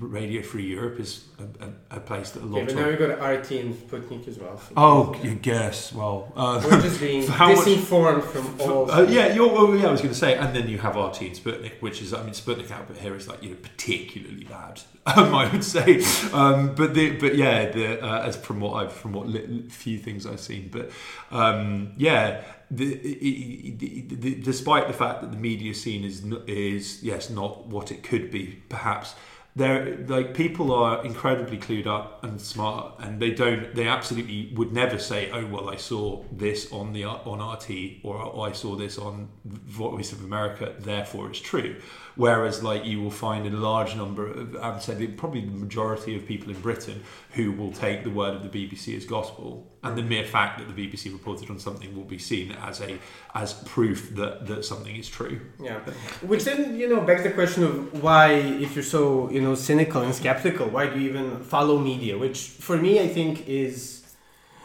[0.00, 2.58] Radio Free Europe is a, a, a place that a lot.
[2.58, 4.58] Yeah, but now we've got RT and Sputnik as well.
[4.58, 5.34] So oh, yeah.
[5.44, 5.92] yes.
[5.92, 8.90] Well, uh, we're just being disinformed much, from all.
[8.90, 11.20] Uh, yeah, you're, well, yeah, I was going to say, and then you have RT
[11.20, 14.80] and Sputnik, which is, I mean, Sputnik output here is like you know particularly bad.
[15.08, 18.92] Um, I would say, um, but the but yeah, the uh, as from what I've
[18.92, 20.90] from what li- few things I've seen, but
[21.30, 27.30] um, yeah, the, the, the, despite the fact that the media scene is is yes
[27.30, 29.14] not what it could be, perhaps
[29.58, 34.72] they're like people are incredibly clued up and smart, and they don't they absolutely would
[34.72, 38.98] never say, oh well, I saw this on the on RT or I saw this
[38.98, 41.76] on Voice of America, therefore it's true.
[42.18, 46.16] Whereas, like you will find a large number of, I would say probably the majority
[46.16, 47.04] of people in Britain
[47.34, 50.66] who will take the word of the BBC as gospel, and the mere fact that
[50.66, 52.98] the BBC reported on something will be seen as a
[53.36, 55.40] as proof that that something is true.
[55.62, 55.78] Yeah,
[56.22, 60.02] which then you know begs the question of why, if you're so you know cynical
[60.02, 62.18] and skeptical, why do you even follow media?
[62.18, 64.02] Which for me, I think is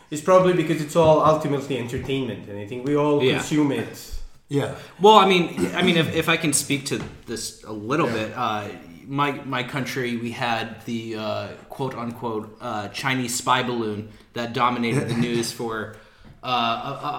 [0.09, 3.37] is probably because it's all ultimately entertainment, and I think we all Yeah.
[3.37, 4.09] consume it.
[4.53, 4.75] Yeah.
[5.01, 8.33] Well, I mean, I mean, if, if I can speak to this a little bit,
[8.35, 8.67] uh,
[9.07, 15.09] my my country, we had the uh, quote unquote uh, Chinese spy balloon that dominated
[15.09, 15.95] the news for
[16.43, 16.47] uh,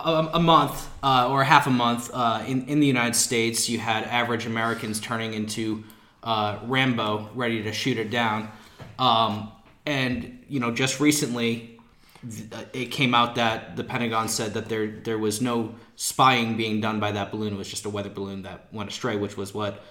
[0.05, 3.68] a, a, a month uh, or half a month uh, in in the United States.
[3.68, 5.82] You had average Americans turning into
[6.22, 8.49] uh, Rambo, ready to shoot it down,
[9.01, 9.51] um,
[9.87, 11.74] and you know, just recently
[12.72, 17.01] it came out that the Pentagon said that there there was no spying being done
[17.01, 17.55] by that balloon.
[17.55, 19.83] It was just a weather balloon that went astray, which was what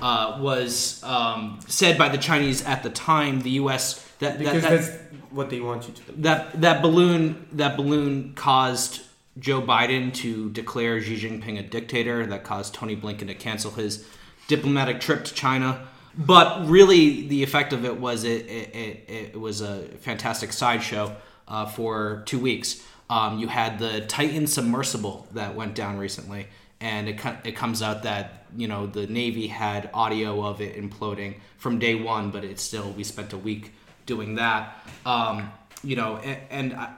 [0.00, 3.40] uh, was um, said by the Chinese at the time.
[3.42, 4.06] The U.S.
[4.18, 6.12] that Because that, that's that, what they want you to do.
[6.22, 9.02] that that balloon that balloon caused
[9.38, 12.26] Joe Biden to declare Xi Jinping a dictator.
[12.26, 14.06] That caused Tony Blinken to cancel his
[14.48, 15.86] diplomatic trip to China.
[16.16, 21.16] But really, the effect of it was it it, it, it was a fantastic sideshow
[21.50, 22.82] uh, for two weeks.
[23.10, 26.46] Um, you had the Titan submersible that went down recently,
[26.80, 30.76] and it co- it comes out that you know the Navy had audio of it
[30.76, 33.72] imploding from day one, but it's still we spent a week
[34.06, 34.78] doing that.
[35.04, 35.50] Um,
[35.82, 36.92] you know, and, and I,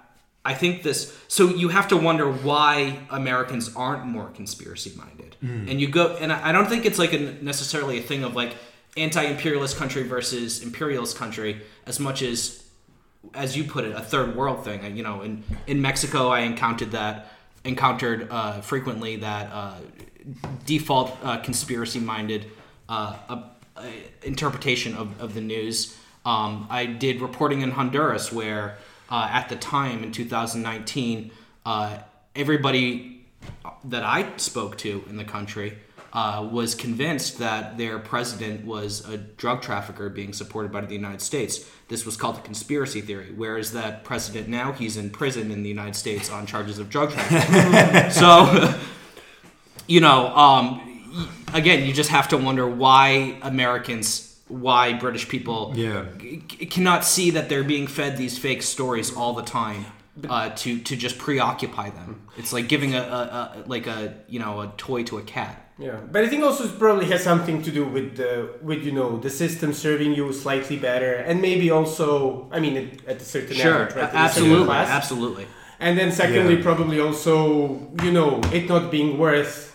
[0.44, 1.16] I think this.
[1.28, 6.16] So you have to wonder why Americans aren't more conspiracy minded, and you go.
[6.20, 8.54] And I I don't think it's like a necessarily a thing of like
[8.98, 12.61] anti-imperialist country versus imperialist country as much as
[13.34, 14.96] as you put it, a third world thing.
[14.96, 17.28] You know, in in Mexico, I encountered that
[17.64, 19.74] encountered uh, frequently that uh,
[20.66, 22.50] default uh, conspiracy minded
[22.88, 23.16] uh,
[24.22, 25.96] interpretation of, of the news.
[26.24, 28.78] Um, I did reporting in Honduras, where
[29.10, 31.30] uh, at the time in 2019,
[31.66, 31.98] uh,
[32.36, 33.26] everybody
[33.84, 35.78] that I spoke to in the country
[36.12, 41.22] uh, was convinced that their president was a drug trafficker being supported by the United
[41.22, 41.64] States.
[41.88, 43.32] This was called a conspiracy theory.
[43.34, 47.12] Whereas that president now, he's in prison in the United States on charges of drug
[47.12, 48.10] trafficking.
[48.22, 48.74] so,
[49.86, 56.04] you know, um, again, you just have to wonder why Americans, why British people Yeah.
[56.20, 59.86] c- cannot see that they're being fed these fake stories all the time
[60.28, 62.26] uh, to to just preoccupy them.
[62.36, 65.61] It's like giving a, a, a like a you know a toy to a cat.
[65.78, 68.92] Yeah, but I think also it probably has something to do with the with you
[68.92, 73.24] know the system serving you slightly better, and maybe also I mean at, at a
[73.24, 74.04] certain average, right?
[74.04, 74.88] At a certain absolutely, class.
[74.88, 75.46] absolutely.
[75.80, 76.62] And then secondly, Yeah.
[76.62, 79.72] probably also you know it not being worth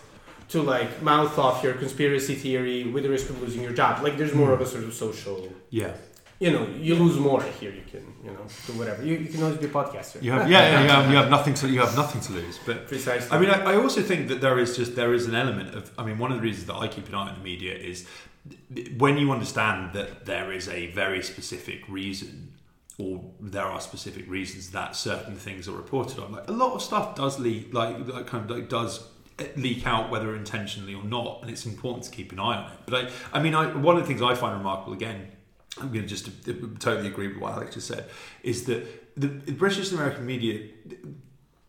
[0.50, 4.02] to like mouth off your conspiracy theory with the risk of losing your job.
[4.02, 4.54] Like there's more hmm.
[4.54, 5.48] of a sort of social.
[5.70, 5.92] Yeah.
[6.40, 7.72] You know, you lose more here.
[7.72, 9.04] You can, you know, do whatever.
[9.04, 10.22] You, you can always be a podcaster.
[10.22, 12.60] You have, yeah, yeah, you have, you have nothing to you have nothing to lose.
[12.64, 13.28] But Precisely.
[13.30, 15.90] I mean, I, I also think that there is just there is an element of.
[15.98, 18.06] I mean, one of the reasons that I keep an eye on the media is
[18.96, 22.54] when you understand that there is a very specific reason,
[22.98, 26.30] or there are specific reasons that certain things are reported on.
[26.30, 29.08] Like a lot of stuff does leak, like, like kind of like does
[29.56, 32.78] leak out whether intentionally or not, and it's important to keep an eye on it.
[32.86, 35.32] But I, I mean, I, one of the things I find remarkable again.
[35.80, 36.28] I'm going to just
[36.80, 38.06] totally agree with what Alex just said.
[38.42, 40.68] Is that the, British and American media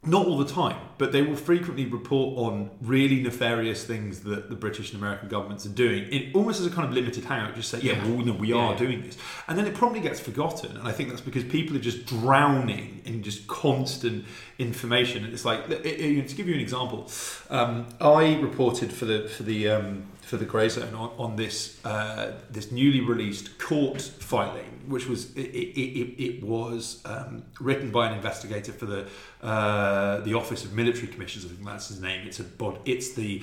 [0.01, 4.55] not all the time, but they will frequently report on really nefarious things that the
[4.55, 7.53] British and American governments are doing, in almost as a kind of limited hangout.
[7.53, 8.07] Just say, yeah, Yeah.
[8.07, 9.17] well, know, we Yeah, are doing this,
[9.49, 10.77] and then it probably gets forgotten.
[10.77, 14.23] And I think that's because people are just drowning in just constant
[14.57, 15.25] information.
[15.25, 17.11] And it's like, it- it- to give you an example,
[17.49, 22.33] um, I reported for the for the um, for the Grayzone on, on this uh,
[22.51, 28.13] this newly released court filing, which was it, it, it, was um, written by an
[28.13, 29.07] investigator for the
[29.41, 31.45] uh, the Office of Military Commissions.
[31.45, 32.27] I think that's his name.
[32.27, 33.41] It's a bod, It's the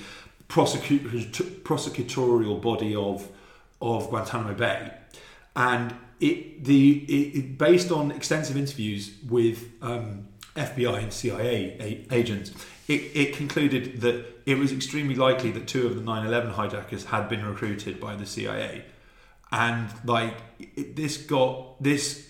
[0.49, 1.03] prosecu-
[1.65, 3.29] prosecutorial body of
[3.83, 4.93] of Guantanamo Bay,
[5.57, 12.15] and it the it, it based on extensive interviews with um, FBI and CIA a-
[12.15, 12.53] agents.
[12.89, 17.29] It, it concluded that it was extremely likely that two of the 9/11 hijackers had
[17.29, 18.85] been recruited by the CIA,
[19.51, 22.29] and like it, this got this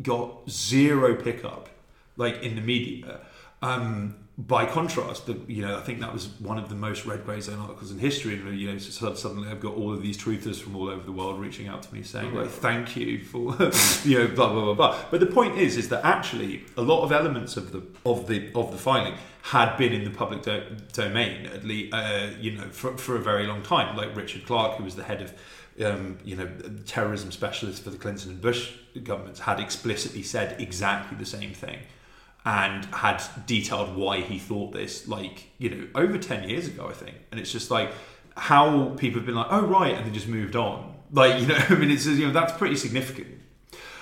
[0.00, 1.68] got zero pickup
[2.16, 3.20] like in the media.
[3.62, 7.26] Um, by contrast, the, you know, I think that was one of the most read
[7.26, 8.34] Grayzone articles in history.
[8.34, 11.40] And you know, suddenly I've got all of these truthers from all over the world
[11.40, 13.56] reaching out to me saying, like, "Thank you for,"
[14.08, 15.04] you know, blah blah blah blah.
[15.10, 18.52] But the point is, is that actually a lot of elements of the of the
[18.54, 22.68] of the filing had been in the public do- domain, at least, uh, you know,
[22.68, 23.96] for, for a very long time.
[23.96, 25.34] Like Richard Clarke, who was the head of
[25.84, 26.48] um, you know,
[26.86, 28.72] terrorism specialist for the Clinton and Bush
[29.02, 31.78] governments had explicitly said exactly the same thing
[32.48, 36.94] and had detailed why he thought this, like, you know, over 10 years ago, I
[36.94, 37.14] think.
[37.30, 37.92] And it's just like
[38.38, 40.96] how people have been like, oh, right, and they just moved on.
[41.12, 43.28] Like, you know, I mean, it's, you know, that's pretty significant.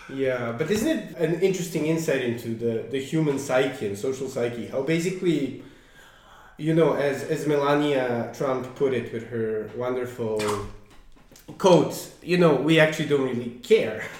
[0.08, 4.68] Yeah, but isn't it an interesting insight into the, the human psyche and social psyche?
[4.68, 5.64] How basically,
[6.56, 10.40] you know, as, as Melania Trump put it with her wonderful
[11.58, 14.04] quote, you know, we actually don't really care.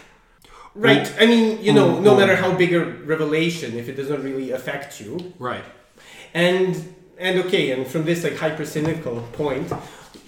[0.77, 1.11] Right.
[1.19, 5.01] I mean, you know, no matter how big a revelation, if it doesn't really affect
[5.01, 5.65] you, Right.
[6.35, 6.77] and
[7.19, 9.71] and okay, and from this like hyper cynical point,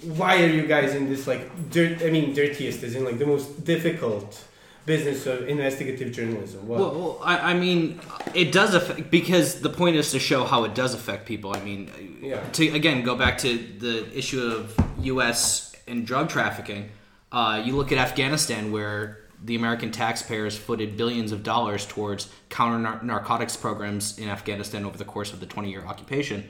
[0.03, 2.01] why are you guys in this like dirt?
[2.01, 4.43] I mean, dirtiest is in like the most difficult
[4.85, 6.67] business of investigative journalism.
[6.67, 6.79] What?
[6.79, 7.99] Well, well I, I mean,
[8.33, 11.55] it does affect because the point is to show how it does affect people.
[11.55, 11.91] I mean,
[12.21, 12.41] Yeah.
[12.53, 13.49] to again go back to
[13.85, 14.75] the issue of
[15.13, 15.73] U.S.
[15.87, 16.89] and drug trafficking.
[17.31, 23.03] Uh, you look at Afghanistan, where the American taxpayers footed billions of dollars towards counter
[23.03, 26.47] narcotics programs in Afghanistan over the course of the 20-year occupation.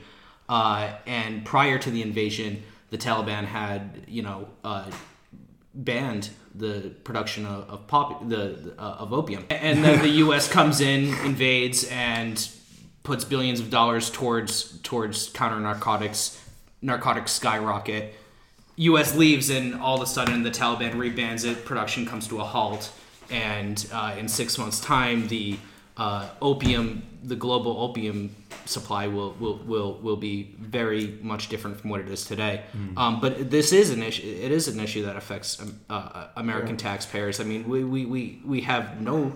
[0.48, 4.90] Uh, and prior to the invasion, the Taliban had, you know, uh,
[5.74, 10.48] banned the production of, of pop the, the uh, of opium and then the US
[10.52, 12.50] comes in invades and
[13.04, 16.44] puts billions of dollars towards towards counter narcotics
[16.82, 18.14] narcotics skyrocket
[18.88, 22.44] US leaves and all of a sudden the Taliban rebans it production comes to a
[22.44, 22.92] halt
[23.30, 25.58] and uh, in 6 months time the
[25.96, 31.90] uh, opium the global opium supply will, will, will, will be very much different from
[31.90, 32.62] what it is today.
[32.96, 34.26] Um, but this is an issue.
[34.26, 37.40] It is an issue that affects um, uh, American taxpayers.
[37.40, 39.32] I mean, we, we, we, we have no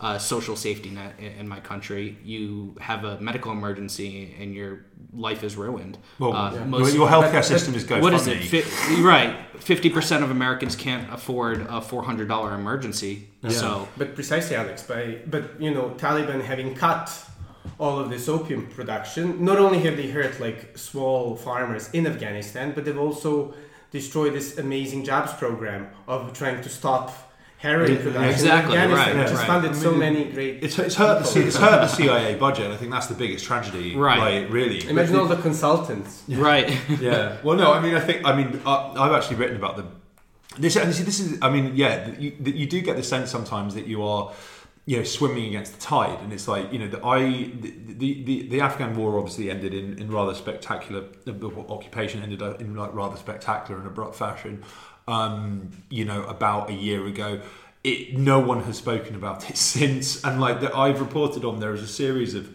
[0.00, 2.18] uh, social safety net in, in my country.
[2.22, 5.96] You have a medical emergency and your life is ruined.
[6.18, 8.02] Well, Uh, your, most- your healthcare but- system is GoFundMe.
[8.02, 8.38] what is it?
[8.52, 9.34] Fi- you're right.
[9.58, 13.28] Fifty percent of Americans can't afford a four hundred dollar emergency.
[13.48, 14.82] So But precisely, Alex.
[14.82, 17.10] By but you know, Taliban having cut
[17.78, 22.72] all of this opium production, not only have they hurt like small farmers in Afghanistan,
[22.74, 23.54] but they've also
[23.90, 27.10] destroyed this amazing jobs program of trying to stop
[27.58, 29.46] heroin Yeah, production exactly, in Afghanistan, right, which has right.
[29.46, 30.62] funded I so many great.
[30.62, 32.70] It's, it's hurt the it's hurt the CIA budget.
[32.70, 33.94] I think that's the biggest tragedy.
[34.06, 34.42] Right.
[34.42, 34.86] Like, really.
[34.88, 36.22] Imagine all the consultants.
[36.28, 36.78] right.
[37.00, 37.38] yeah.
[37.42, 37.72] Well, no.
[37.72, 38.24] I mean, I think.
[38.24, 39.86] I mean, I, I've actually written about the
[40.58, 40.76] this.
[40.76, 41.38] And this, this is.
[41.42, 42.10] I mean, yeah.
[42.18, 44.32] You, you do get the sense sometimes that you are,
[44.84, 47.20] you know, swimming against the tide, and it's like you know, the I
[47.60, 51.04] the the, the, the Afghan war obviously ended in, in rather spectacular.
[51.24, 51.32] The
[51.68, 54.62] occupation ended up in like rather spectacular and abrupt fashion.
[55.08, 57.40] Um, you know, about a year ago.
[57.84, 61.72] It, no one has spoken about it since, and like that I've reported on, there
[61.72, 62.52] is a series of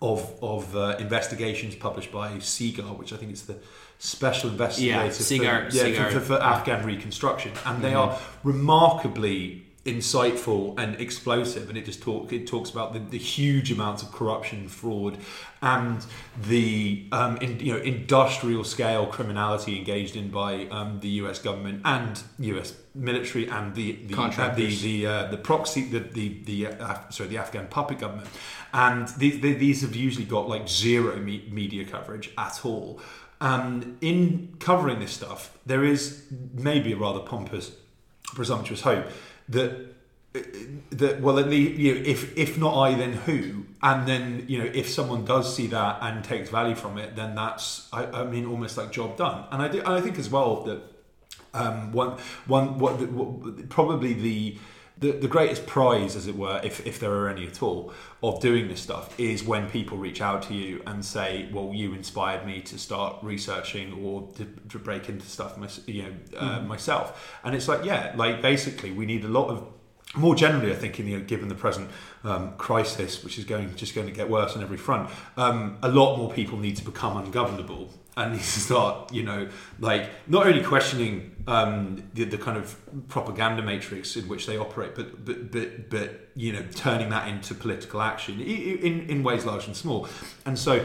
[0.00, 3.56] of of uh, investigations published by SIGAR, which I think is the
[3.98, 8.12] special investigator Yeah, SIGAR- for, yeah, for, for, for Afghan reconstruction, and they Mm-hmm.
[8.12, 13.72] are remarkably insightful and explosive and it just talk it talks about the, the huge
[13.72, 15.18] amounts of corruption fraud
[15.60, 16.06] and
[16.44, 21.82] the um, in, you know industrial scale criminality engaged in by um, the US government
[21.84, 26.66] and US military and the the uh, the the, uh, the proxy the the, the
[26.68, 28.28] uh, sorry the Afghan puppet government.
[28.72, 33.00] And these the, these have usually got like zero me- media coverage at all.
[33.40, 36.22] And in covering this stuff there is
[36.54, 37.72] maybe a rather pompous
[38.34, 39.06] presumptuous hope
[39.48, 39.92] that
[40.90, 43.64] that well at least you know, if if not I then who?
[43.82, 47.34] And then you know if someone does see that and takes value from it then
[47.34, 49.44] that's I, I mean almost like job done.
[49.50, 50.80] And I do, and I think as well that
[51.54, 54.58] um, one one what, what probably the
[54.98, 58.40] the, the greatest prize, as it were, if, if there are any at all, of
[58.40, 62.46] doing this stuff is when people reach out to you and say, "Well, you inspired
[62.46, 67.54] me to start researching or to, to break into stuff, you know, uh, myself." And
[67.54, 69.66] it's like, yeah, like basically, we need a lot of
[70.14, 71.90] more generally, I think, in the, given the present
[72.22, 75.88] um, crisis, which is going just going to get worse on every front, um, a
[75.88, 79.48] lot more people need to become ungovernable and to start, you know,
[79.78, 82.76] like not only questioning um, the, the kind of
[83.08, 87.54] propaganda matrix in which they operate, but but but but you know, turning that into
[87.54, 90.08] political action in in ways large and small,
[90.46, 90.84] and so.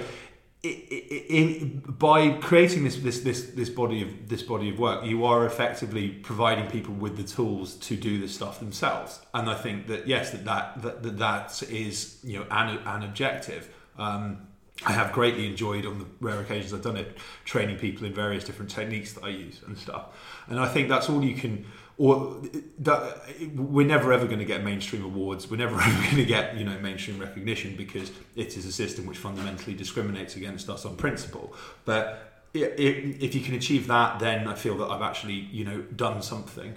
[1.99, 6.09] by creating this, this this this body of this body of work, you are effectively
[6.09, 9.19] providing people with the tools to do this stuff themselves.
[9.33, 13.03] And I think that yes, that that that, that, that is you know an, an
[13.03, 13.69] objective.
[13.97, 14.46] Um,
[14.85, 18.43] I have greatly enjoyed on the rare occasions I've done it, training people in various
[18.43, 20.05] different techniques that I use and stuff.
[20.47, 21.65] And I think that's all you can.
[21.97, 22.43] Or
[22.79, 23.23] that
[23.55, 25.49] we're never ever going to get mainstream awards.
[25.49, 29.07] We're never ever going to get you know mainstream recognition because it is a system
[29.07, 31.55] which fundamentally discriminates against us on principle.
[31.85, 36.21] But if you can achieve that, then I feel that I've actually you know done
[36.21, 36.75] something.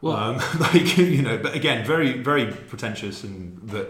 [0.00, 3.88] Well, um, like you know, but again, very very pretentious and that.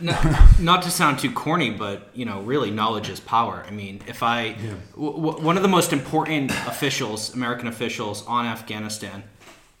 [0.00, 0.48] Yeah.
[0.60, 3.64] not to sound too corny, but you know, really, knowledge is power.
[3.66, 4.74] I mean, if I yeah.
[4.94, 9.24] w- one of the most important officials, American officials on Afghanistan,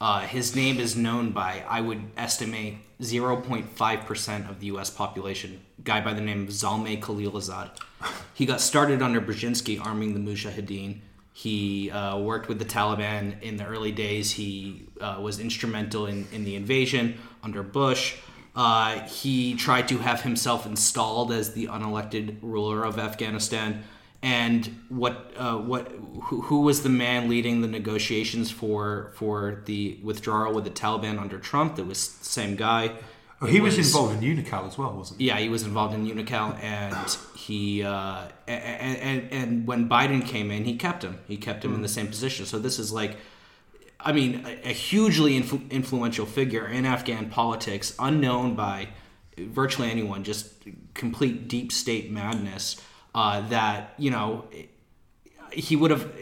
[0.00, 4.90] uh, his name is known by I would estimate 0.5 percent of the U.S.
[4.90, 5.60] population.
[5.82, 7.70] Guy by the name of Zalmay Khalilzad.
[8.34, 11.00] He got started under Brzezinski arming the Mujahideen
[11.38, 14.32] he uh, worked with the Taliban in the early days.
[14.32, 18.16] He uh, was instrumental in, in the invasion under Bush.
[18.56, 23.84] Uh, he tried to have himself installed as the unelected ruler of Afghanistan.
[24.20, 25.92] And what uh, what
[26.24, 31.20] who, who, was the man leading the negotiations for for the withdrawal with the Taliban
[31.20, 31.78] under Trump?
[31.78, 32.96] It was the same guy.
[33.40, 35.28] Oh, he was, was, involved in Unocal as well, wasn't he?
[35.28, 40.50] Yeah, he was involved in Unocal, and he uh, and, and, and when Biden came
[40.50, 41.20] in, he kept him.
[41.28, 41.76] He kept him mm.
[41.76, 42.46] in the same position.
[42.46, 43.16] So this is like,
[44.00, 48.88] I mean, a, a hugely influ- influential figure in Afghan politics, unknown by
[49.36, 50.24] virtually anyone.
[50.24, 50.52] Just
[50.94, 52.82] complete deep state madness.
[53.14, 54.46] Uh, that you know,
[55.52, 56.12] he would have.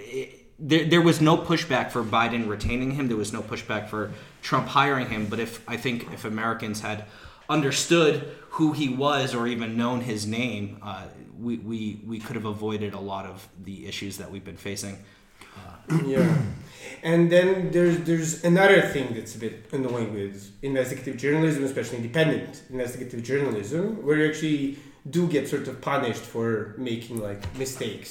[0.59, 3.09] There, there was no pushback for Biden retaining him.
[3.09, 4.13] There was no pushback for
[4.47, 5.27] Trump hiring him.
[5.27, 7.05] But if I think if Americans had
[7.49, 8.15] understood
[8.51, 11.07] who he was or even known his name, uh,
[11.39, 14.99] we, we, we could have avoided a lot of the issues that we've been facing.
[15.59, 16.39] Uh, yeah.
[17.03, 22.63] And then there's there's another thing that's a bit annoying with investigative journalism, especially independent
[22.71, 24.79] investigative journalism, where you actually
[25.17, 28.11] do get sort of punished for making like mistakes.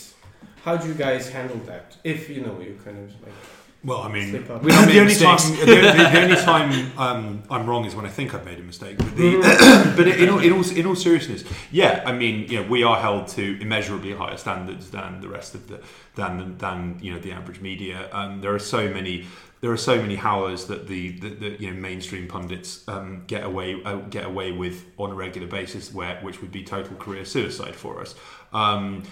[0.66, 1.98] How do you guys handle that?
[2.04, 3.40] If you know you kind of like
[3.86, 7.68] well, I mean, we don't the, only time, the, the, the, only time um, I'm
[7.68, 8.98] wrong is when I think I've made a mistake.
[8.98, 9.16] But,
[9.96, 13.00] but in, all, in, all, in all seriousness, yeah, I mean, you know, we are
[13.00, 15.82] held to immeasurably higher standards than the rest of the
[16.16, 18.10] than than you know the average media.
[18.12, 19.28] Um, there are so many
[19.62, 23.44] there are so many howlers that the, the, the you know mainstream pundits um, get
[23.44, 27.24] away uh, get away with on a regular basis, where which would be total career
[27.24, 28.16] suicide for us.
[28.52, 29.04] Um,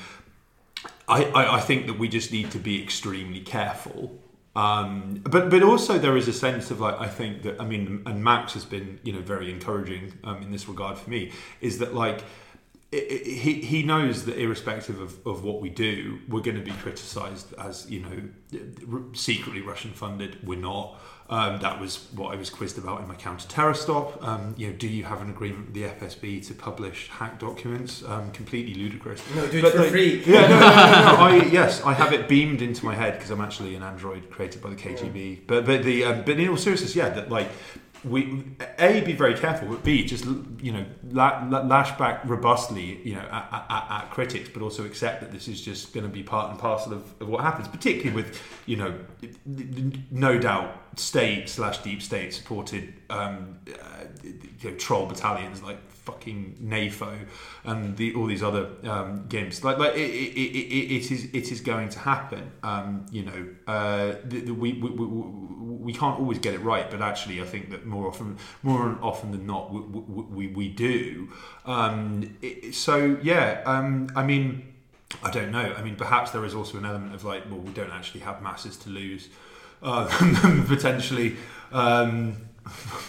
[1.07, 4.22] I, I, I think that we just need to be extremely careful
[4.55, 8.03] um, but but also there is a sense of like I think that I mean
[8.05, 11.79] and Max has been you know very encouraging um, in this regard for me is
[11.79, 12.23] that like
[12.91, 16.63] it, it, he he knows that irrespective of, of what we do we're going to
[16.63, 20.45] be criticized as you know secretly Russian funded.
[20.45, 20.99] We're not
[21.29, 24.21] um, that was what I was quizzed about in my counter-terror stop.
[24.23, 28.03] Um, you know, do you have an agreement with the FSB to publish hack documents?
[28.03, 29.21] Um, completely ludicrous.
[29.35, 30.23] No, do it but for like, free.
[30.25, 33.31] Yeah, no, no, no, no, I, yes, I have it beamed into my head because
[33.31, 35.35] I'm actually an android created by the KGB.
[35.35, 35.41] Yeah.
[35.47, 37.49] But but the um, but in all seriousness, yeah, that like
[38.03, 38.43] we
[38.79, 40.25] a be very careful, but b just
[40.61, 45.31] you know lash back robustly, you know, at, at, at, critics, but also accept that
[45.31, 48.41] this is just going to be part and parcel of, of what happens, particularly with
[48.65, 48.93] you know,
[50.11, 56.57] no doubt state slash deep state supported um, uh, you know, troll battalions like fucking
[56.61, 57.25] NAFO
[57.63, 59.63] and the, all these other um, games.
[59.63, 62.51] Like, like it, it, it, it is it is going to happen.
[62.61, 66.89] Um, you know, uh, the, the, we, we, we, we can't always get it right,
[66.89, 71.29] but actually, I think that more often more often than not, we, we, we do.
[71.65, 72.37] Um,
[72.71, 74.69] so yeah, um, I mean.
[75.21, 75.75] I don't know.
[75.77, 78.41] I mean, perhaps there is also an element of like, well, we don't actually have
[78.41, 79.29] masses to lose
[79.83, 80.07] uh,
[80.67, 81.35] potentially.
[81.71, 82.37] Um,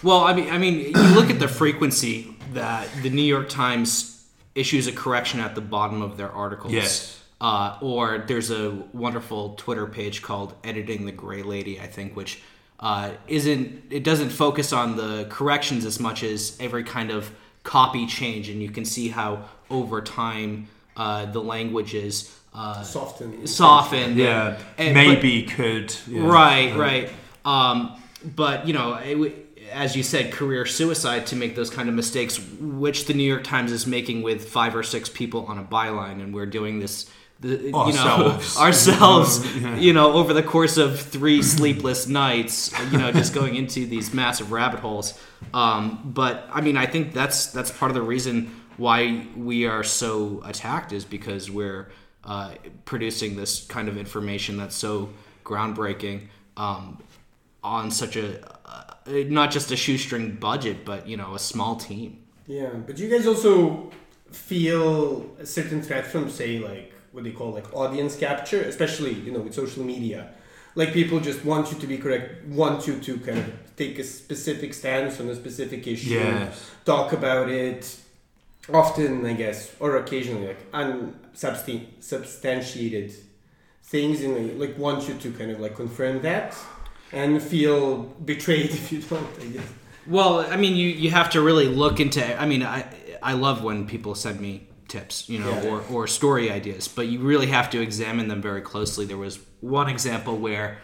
[0.03, 4.25] well, I mean, I mean, you look at the frequency that the New York Times
[4.55, 6.73] issues a correction at the bottom of their articles.
[6.73, 7.21] Yes.
[7.41, 12.41] Uh, or there's a wonderful Twitter page called "Editing the Gray Lady," I think, which
[12.81, 18.07] uh, isn't it doesn't focus on the corrections as much as every kind of copy
[18.07, 23.49] change, and you can see how over time uh, the language is uh, softened.
[23.49, 24.17] Softened.
[24.17, 24.59] Yeah.
[24.79, 25.95] And, maybe but, could.
[26.07, 26.27] Yeah.
[26.27, 26.77] Right.
[26.77, 27.11] Right.
[27.45, 31.95] Um, but you know, it, as you said, career suicide to make those kind of
[31.95, 35.65] mistakes, which the New York Times is making with five or six people on a
[35.65, 37.11] byline, and we're doing this.
[37.41, 38.57] The, you ourselves.
[38.57, 39.77] know ourselves yeah.
[39.77, 44.15] you know over the course of three sleepless nights you know just going into these
[44.15, 45.19] massive rabbit holes
[45.53, 49.83] um, but i mean i think that's that's part of the reason why we are
[49.83, 51.89] so attacked is because we're
[52.23, 52.55] uh,
[52.85, 55.11] producing this kind of information that's so
[55.45, 57.03] groundbreaking um,
[57.65, 58.39] on such a
[59.07, 62.19] not just a shoestring budget, but you know, a small team.
[62.47, 63.91] Yeah, but you guys also
[64.31, 69.33] feel a certain threat from, say, like what they call like audience capture, especially you
[69.33, 70.33] know with social media.
[70.77, 74.05] Like people just want you to be correct, want you to kind of take a
[74.05, 76.71] specific stance on a specific issue, Yes.
[76.85, 77.97] talk about it.
[78.73, 83.13] Often, I guess, or occasionally, like unsubstantiated
[83.83, 86.57] things, and like want you to kind of like confirm that
[87.15, 89.27] and feel betrayed if you don't.
[89.41, 89.69] I guess.
[90.07, 92.23] Well, I mean, you, you have to really look into.
[92.41, 92.85] I mean, I
[93.23, 95.71] I love when people send me tips, you know, Yeah.
[95.71, 99.07] or, or story ideas, but you really have to examine them very closely.
[99.07, 100.79] There was one example where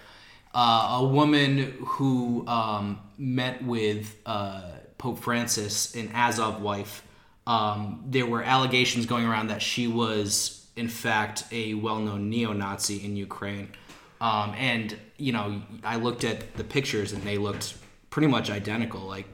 [0.55, 4.63] uh, a woman who um, met with uh,
[4.97, 7.03] Pope Francis, an Azov wife,
[7.47, 13.17] um, there were allegations going around that she was, in fact, a well-known neo-Nazi in
[13.17, 13.69] Ukraine.
[14.21, 17.75] Um, and you know, I looked at the pictures, and they looked
[18.11, 19.01] pretty much identical.
[19.01, 19.27] Like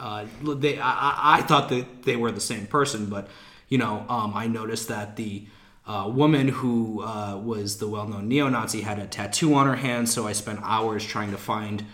[0.00, 3.28] uh, they, I, I- thought that they were the same person, but
[3.68, 5.46] you know, um, I noticed that the
[5.86, 10.08] uh, woman who uh, was the well-known neo-Nazi had a tattoo on her hand.
[10.08, 11.84] So I spent hours trying to find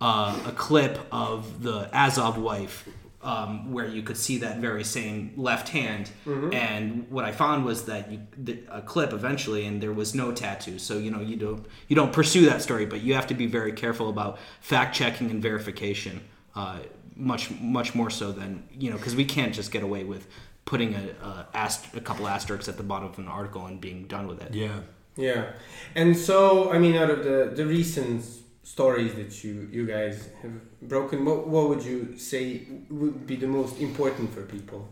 [0.00, 2.88] uh, a clip of the Azov wife.
[3.24, 7.84] Um, where you could see that very same left hand, and what I found was
[7.84, 10.80] that you, the, a clip eventually, and there was no tattoo.
[10.80, 13.46] So you know you don't you don't pursue that story, but you have to be
[13.46, 16.20] very careful about fact checking and verification
[16.56, 16.78] uh,
[17.14, 20.26] much much more so than you know because we can't just get away with
[20.64, 24.04] putting a a, ast- a couple asterisks at the bottom of an article and being
[24.08, 24.52] done with it.
[24.52, 24.80] Yeah.
[25.14, 25.52] Yeah,
[25.94, 28.24] and so I mean, out of the the recent
[28.62, 30.52] stories that you you guys have
[30.82, 34.88] broken, what what would you say would be the most important for people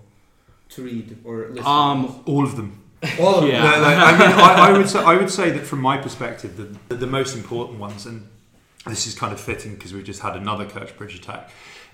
[0.70, 1.66] to read or listen?
[1.66, 2.82] Um, All of them.
[3.18, 3.62] all of yeah.
[3.62, 3.82] them.
[3.82, 6.56] No, like, I, mean, I, I would say I would say that from my perspective,
[6.56, 8.28] the, the most important ones, and
[8.86, 11.50] this is kind of fitting because we just had another Kerch Bridge attack,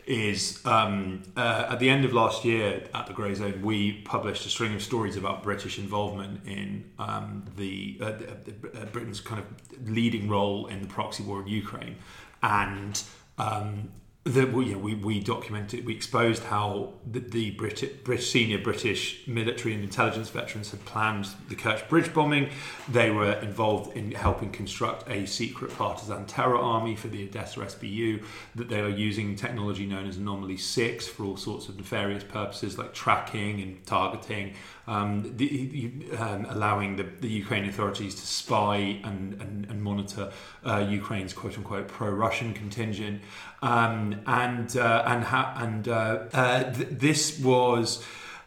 [0.07, 4.49] is um, uh, at the end of last year at the Grayzone, we published a
[4.49, 9.89] string of stories about British involvement in um, the, uh, the- uh, Britain's kind of
[9.89, 11.97] leading role in the proxy war in Ukraine,
[12.43, 13.03] and
[13.39, 13.89] um,
[14.27, 19.85] that we, know, we, we documented, we exposed how the, the senior British military and
[19.85, 22.51] intelligence veterans had planned the Kerch Bridge bombing.
[22.89, 28.25] They were involved in helping construct a secret partisan terror army for the Odessa SBU,
[28.57, 32.77] that they are using technology known as Anomaly 6 for all sorts of nefarious purposes
[32.77, 34.55] like tracking and targeting,
[34.87, 40.33] um, the, um, allowing the, the Ukrainian authorities to spy and, and, and monitor
[40.65, 43.23] uh, Ukraine's quote unquote pro Russian contingent.
[43.63, 48.05] Um, and uh, and ha- and uh, uh, th- this was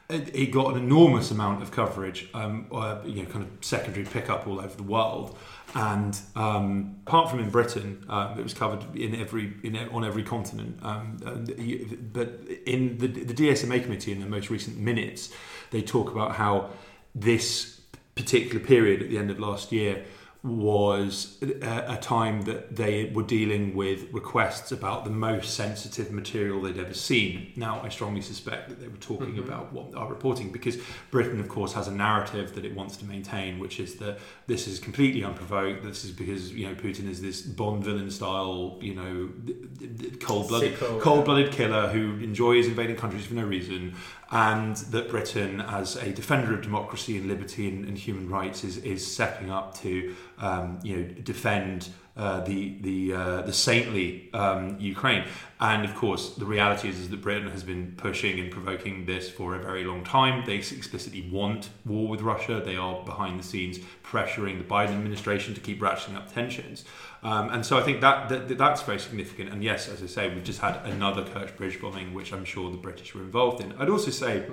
[0.09, 4.47] it got an enormous amount of coverage, um, uh, you know, kind of secondary pickup
[4.47, 5.37] all over the world.
[5.75, 10.23] And um, apart from in Britain, um, it was covered in every in on every
[10.23, 10.79] continent.
[10.81, 11.17] Um,
[12.11, 15.31] but in the, the DSMA committee, in the most recent minutes,
[15.71, 16.69] they talk about how
[17.15, 17.81] this
[18.15, 20.05] particular period at the end of last year
[20.41, 26.61] was a, a time that they were dealing with requests about the most sensitive material
[26.61, 27.51] they'd ever seen.
[27.57, 29.43] Now, I strongly suspect that they were talking mm-hmm.
[29.43, 30.77] about what are reporting because
[31.11, 34.65] Britain, of course, has a narrative that it wants to maintain, which is that this
[34.65, 35.83] is completely unprovoked.
[35.83, 39.29] This is because you know Putin is this Bond villain style, you know,
[40.21, 43.93] cold blooded, cold blooded killer who enjoys invading countries for no reason,
[44.31, 48.77] and that Britain, as a defender of democracy and liberty and, and human rights, is,
[48.77, 54.75] is stepping up to um, you know defend uh, the the uh, the saintly um,
[54.79, 55.25] Ukraine.
[55.61, 59.29] And of course, the reality is, is that Britain has been pushing and provoking this
[59.29, 60.45] for a very long time.
[60.45, 62.61] They explicitly want war with Russia.
[62.63, 66.85] They are behind the scenes pressuring the Biden administration to keep ratcheting up tensions.
[67.21, 69.51] Um, and so I think that, that that's very significant.
[69.51, 72.71] And yes, as I say, we've just had another Kerch Bridge bombing, which I'm sure
[72.71, 73.73] the British were involved in.
[73.73, 74.45] I'd also say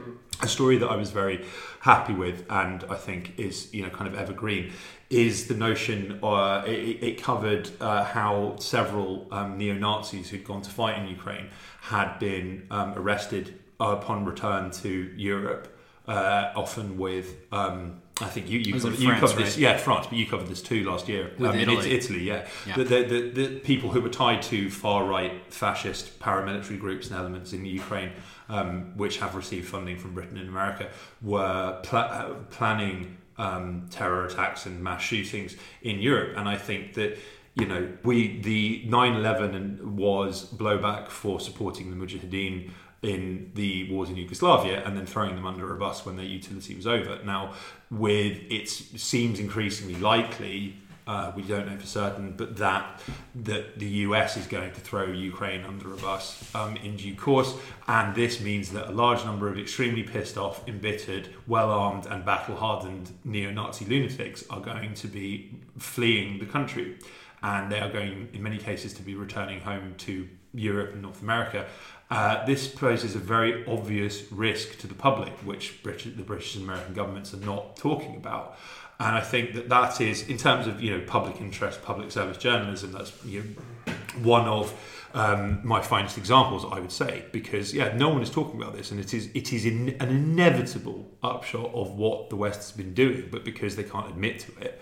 [0.43, 1.45] a story that I was very
[1.81, 4.73] happy with, and I think is you know kind of evergreen,
[5.11, 6.19] is the notion.
[6.23, 11.07] Uh, it, it covered uh, how several um, neo Nazis who'd gone to fight in
[11.07, 11.49] Ukraine
[11.83, 15.77] had been um, arrested upon return to Europe,
[16.09, 17.37] uh, often with.
[17.53, 19.59] Um, I think you, you, covered, you France, covered this, right?
[19.59, 21.33] yeah, France, but you covered this too last year.
[21.39, 21.91] With I mean, Italy.
[21.91, 22.49] It's Italy, yeah.
[22.67, 22.77] Yeah.
[22.77, 27.17] The, the, the, the people who were tied to far right fascist paramilitary groups and
[27.17, 28.12] elements in Ukraine,
[28.49, 30.89] um, which have received funding from Britain and America,
[31.21, 36.37] were pla- uh, planning um, terror attacks and mass shootings in Europe.
[36.37, 37.19] And I think that.
[37.59, 42.71] You know, we the 9/11 was blowback for supporting the Mujahideen
[43.03, 46.75] in the wars in Yugoslavia and then throwing them under a bus when their utility
[46.75, 47.19] was over.
[47.25, 47.55] Now,
[47.91, 50.75] with it seems increasingly likely
[51.07, 53.01] Uh, we don't know for certain, but that
[53.37, 57.55] that the US is going to throw Ukraine under a bus um, in due course,
[57.87, 63.13] and this means that a large number of extremely pissed off, embittered, well-armed, and battle-hardened
[63.25, 66.99] neo-Nazi lunatics are going to be fleeing the country,
[67.41, 71.23] and they are going, in many cases, to be returning home to Europe and North
[71.23, 71.67] America.
[72.09, 76.95] Uh, this poses a very obvious risk to the public, which the British and American
[76.95, 78.57] governments are not talking about.
[78.99, 82.39] And I think that that is, in terms of you know public interest, public service
[82.39, 83.43] journalism, that's you
[83.87, 83.93] know,
[84.23, 84.73] one of
[85.15, 88.91] um, my finest examples, I would say, because yeah, no one is talking about this,
[88.91, 92.95] and it is it is in, an inevitable upshot of what the West has been
[92.95, 94.81] doing, but because they can't admit to it,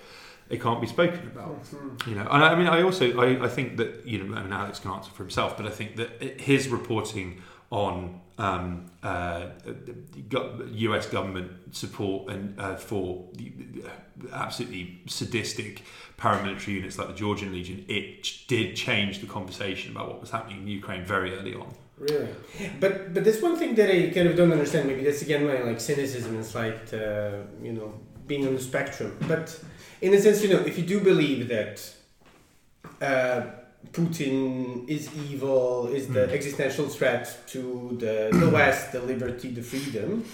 [0.55, 1.59] it can't be spoken about.
[2.07, 4.53] You know, and I mean, I also I, I think that you know, I mean,
[4.53, 9.47] Alex can answer for himself, but I think that his reporting on um, uh,
[10.87, 11.07] U.S.
[11.09, 13.29] government support and uh, for
[14.33, 15.83] absolutely sadistic
[16.19, 20.59] paramilitary units like the Georgian Legion, it did change the conversation about what was happening
[20.63, 21.75] in Ukraine very early on.
[21.99, 22.29] Really,
[22.81, 24.89] but but there's one thing that I kind of don't understand.
[24.89, 26.39] Maybe that's again my like cynicism.
[26.41, 27.95] It's like uh, you know
[28.27, 29.17] being on the spectrum.
[29.29, 29.47] But
[30.05, 31.75] in a sense, you know, if you do believe that
[33.01, 33.41] uh,
[33.91, 36.33] Putin is evil, is the mm.
[36.39, 40.25] existential threat to the, the West, the liberty, the freedom,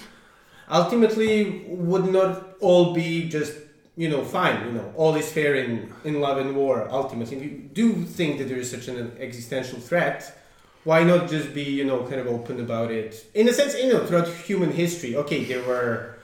[0.69, 3.55] ultimately would not all be just
[3.97, 7.43] you know fine you know all is fair in in love and war ultimately if
[7.43, 10.39] you do think that there is such an existential threat
[10.85, 13.93] why not just be you know kind of open about it in a sense you
[13.93, 16.20] know throughout human history okay there were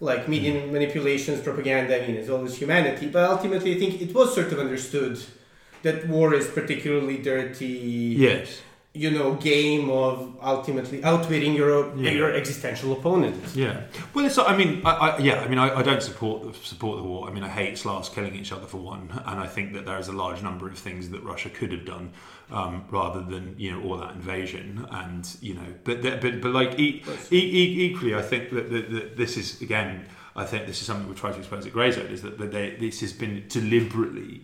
[0.00, 0.70] like media mm.
[0.70, 4.58] manipulations propaganda i mean it's always humanity but ultimately i think it was sort of
[4.58, 5.18] understood
[5.82, 7.66] that war is particularly dirty.
[7.66, 8.62] Yes.
[8.98, 12.10] You know, game of ultimately outwitting your yeah.
[12.10, 13.42] your existential opponent.
[13.54, 13.82] Yeah.
[14.12, 14.38] Well, it's.
[14.38, 15.40] I mean, I, I yeah.
[15.40, 17.28] I mean, I, I, don't support the, support the war.
[17.28, 19.98] I mean, I hate Slavs killing each other for one, and I think that there
[19.98, 22.10] is a large number of things that Russia could have done
[22.50, 24.86] um, rather than you know all that invasion.
[24.90, 28.90] And you know, but but but like e- e- e- equally, I think that, that,
[28.90, 30.06] that this is again.
[30.34, 32.76] I think this is something we try to expose at Grayzone is that, that they,
[32.76, 34.42] this has been deliberately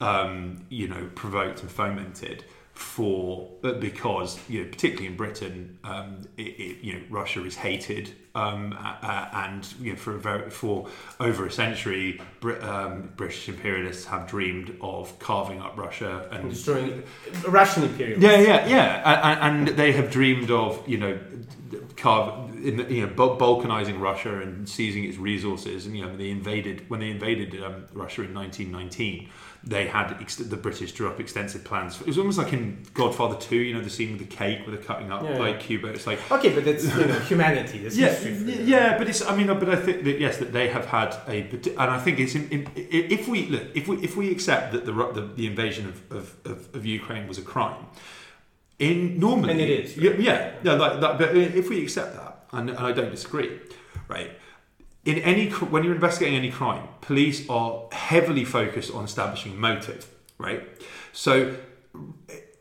[0.00, 2.44] um, you know, provoked and fomented
[2.74, 3.48] for
[3.78, 8.76] because you know particularly in Britain um, it, it, you know Russia is hated um,
[8.76, 10.88] uh, and you know for a very for
[11.20, 17.04] over a century Brit, um, British imperialists have dreamed of carving up Russia and destroying
[17.46, 19.40] Russian imperialism yeah yeah yeah.
[19.40, 21.18] And, and, they have dreamed of you know
[21.96, 25.86] carve in the, you know balkanizing Russia and seizing its resources.
[25.86, 29.30] And you know they invaded when they invaded um, Russia in 1919
[29.66, 32.00] they had ex- the British drew up extensive plans.
[32.00, 34.76] It was almost like in Godfather Two, you know, the scene with the cake where
[34.76, 35.66] they're cutting up yeah, like yeah.
[35.66, 35.88] Cuba.
[35.88, 37.78] It's like okay, but it's you know humanity.
[37.92, 39.22] yeah, yeah, but it's.
[39.22, 42.20] I mean, but I think that yes, that they have had a, and I think
[42.20, 45.46] it's in, in, if we look, if we if we accept that the the, the
[45.46, 47.86] invasion of, of, of, of Ukraine was a crime,
[48.78, 50.18] in normally and it is right?
[50.20, 51.18] yeah, yeah, no, like that.
[51.18, 53.60] But if we accept that, and, and I don't disagree,
[54.08, 54.32] right
[55.04, 60.66] in any when you're investigating any crime, police are heavily focused on establishing motive, right?
[61.12, 61.56] So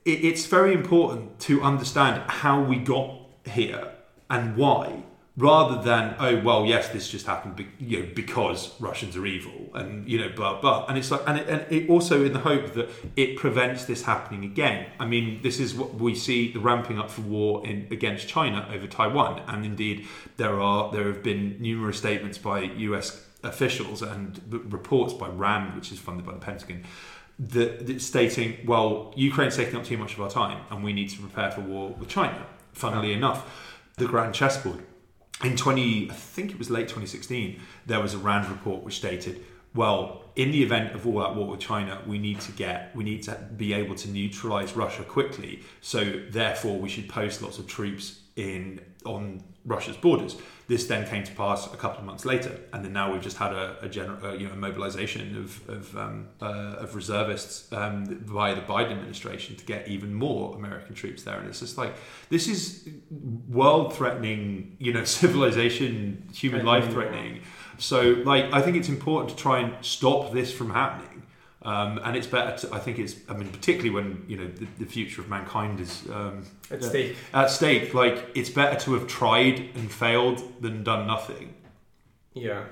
[0.06, 3.92] it's very important to understand how we got here
[4.30, 5.04] and why
[5.36, 9.72] rather than oh well yes this just happened be, you know because Russians are evil
[9.74, 10.86] and you know blah blah.
[10.88, 14.04] And it's like and it, and it also in the hope that it prevents this
[14.04, 14.88] happening again.
[15.00, 18.68] I mean this is what we see the ramping up for war in against China
[18.72, 19.42] over Taiwan.
[19.48, 20.06] And indeed
[20.38, 24.40] there are there have been numerous statements by US officials and
[24.72, 26.84] reports by RAND which is funded by the Pentagon
[27.40, 31.10] that, that stating well Ukraine's taking up too much of our time and we need
[31.10, 33.72] to prepare for war with China funnily enough.
[33.98, 34.84] The grand chessboard
[35.44, 39.44] in 20, I think it was late 2016, there was a RAND report which stated,
[39.76, 43.04] well, in the event of all that war with China, we need to get, we
[43.04, 45.62] need to be able to neutralize Russia quickly.
[45.82, 50.36] So therefore, we should post lots of troops in on Russia's borders.
[50.68, 53.38] This then came to pass a couple of months later, and then now we've just
[53.38, 58.06] had a, a general, uh, you know, mobilization of of, um, uh, of reservists um,
[58.06, 61.94] via the Biden administration to get even more American troops there, and it's just like
[62.30, 62.90] this is
[63.50, 67.42] world-threatening, you know, civilization, human life-threatening.
[67.78, 71.13] So, like, I think it's important to try and stop this from happening.
[71.66, 72.58] Um, and it's better.
[72.58, 73.16] To, I think it's.
[73.30, 77.16] I mean, particularly when you know the, the future of mankind is um, at stake.
[77.34, 81.54] At stake, like it's better to have tried and failed than done nothing.
[82.34, 82.66] Yeah.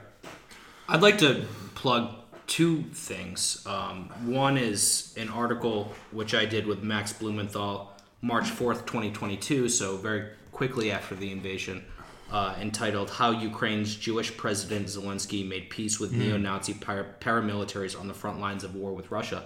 [0.89, 2.15] I'd like to plug
[2.47, 3.65] two things.
[3.65, 9.37] Um, one is an article which I did with Max Blumenthal, March fourth, twenty twenty
[9.37, 9.69] two.
[9.69, 11.85] So very quickly after the invasion
[12.31, 18.13] uh, entitled "How Ukraine's Jewish President Zelensky Made Peace with Neo-Nazi par- Paramilitaries on the
[18.13, 19.45] Front Lines of War with Russia."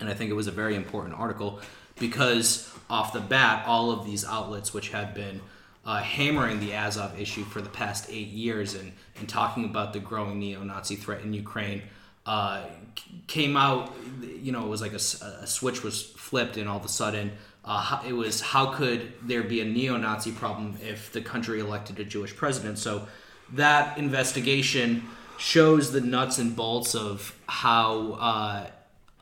[0.00, 1.60] And I think it was a very important article
[1.98, 5.40] because off the bat, all of these outlets, which have been
[5.84, 10.00] uh, hammering the Azov issue for the past eight years and, and talking about the
[10.00, 11.82] growing neo-Nazi threat in Ukraine,
[12.26, 12.64] uh,
[13.26, 13.94] came out.
[14.42, 14.98] You know, it was like a
[15.46, 17.32] switch was flipped, and all of a sudden,
[17.66, 22.04] uh, it was how could there be a neo-Nazi problem if the country elected a
[22.04, 22.78] Jewish president?
[22.78, 23.08] So
[23.52, 25.04] that investigation
[25.38, 28.12] shows the nuts and bolts of how.
[28.12, 28.66] Uh,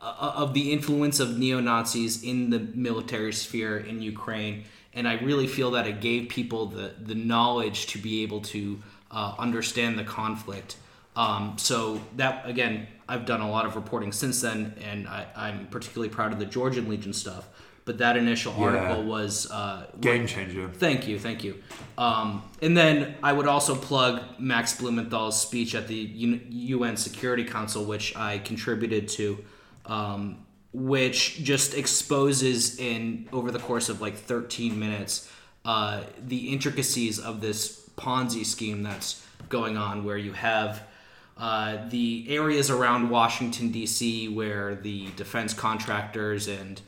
[0.05, 5.47] of the influence of neo Nazis in the military sphere in Ukraine, and I really
[5.47, 8.79] feel that it gave people the the knowledge to be able to
[9.09, 10.77] uh, understand the conflict.
[11.15, 15.67] Um, so that again, I've done a lot of reporting since then, and I, I'm
[15.67, 17.47] particularly proud of the Georgian Legion stuff.
[17.85, 20.67] But that initial article was uh, Game changer.
[20.69, 21.61] Thank you, thank you.
[21.99, 27.85] Um, and then I would also plug Max Blumenthal's speech at the UN Security Council,
[27.85, 29.37] which I contributed to,
[29.85, 35.31] um, which just exposes in over the course of like 13 minutes
[35.63, 40.83] uh, the intricacies of this Ponzi scheme that's going on, where you have.
[41.37, 44.29] Uh, the areas around Washington D.C.
[44.29, 46.81] where the defense contractors and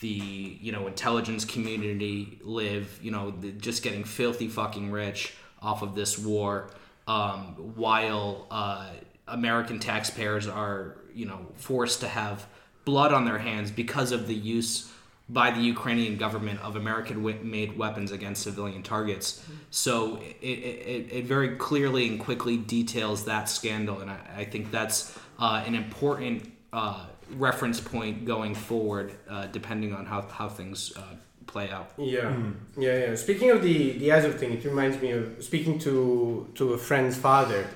[0.00, 5.82] the you know intelligence community live you know the, just getting filthy fucking rich off
[5.82, 6.70] of this war
[7.06, 8.88] um, while uh,
[9.28, 12.46] american taxpayers are you know forced to have
[12.84, 14.90] blood on their hands because of the use
[15.28, 19.42] by the Ukrainian government of American made weapons against civilian targets.
[19.70, 24.70] So it, it, it very clearly and quickly details that scandal, and I, I think
[24.70, 30.92] that's uh, an important uh, reference point going forward, uh, depending on how, how things
[30.96, 31.02] uh,
[31.46, 31.92] play out.
[31.98, 32.36] Yeah,
[32.76, 33.14] yeah, yeah.
[33.14, 37.16] Speaking of the the Azov thing, it reminds me of speaking to to a friend's
[37.16, 37.66] father,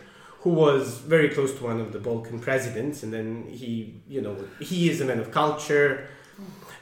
[0.40, 4.36] who was very close to one of the Balkan presidents, and then he, you know,
[4.61, 6.09] he is a man of culture,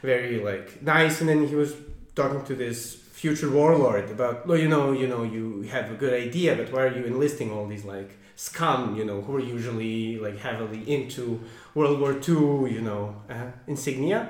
[0.01, 1.75] very like nice, and then he was
[2.15, 6.13] talking to this future warlord about, well, you know, you know, you have a good
[6.13, 10.17] idea, but why are you enlisting all these like scum, you know, who are usually
[10.19, 11.41] like heavily into
[11.73, 14.29] World War II, you know, uh, insignia.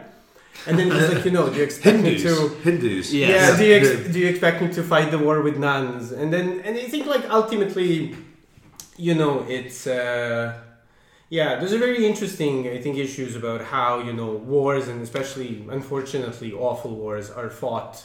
[0.66, 3.14] And then he's like, you know, do you expect me to Hindus.
[3.14, 3.28] Yeah.
[3.28, 6.12] yeah, do you, ex- do you expect me to fight the war with nuns?
[6.12, 8.16] And then, and I think like ultimately,
[8.96, 10.58] you know, it's uh,
[11.30, 11.60] yeah.
[11.60, 12.68] There's a very interesting.
[12.68, 18.04] I think issues about how you know wars and especially unfortunately awful wars are fought.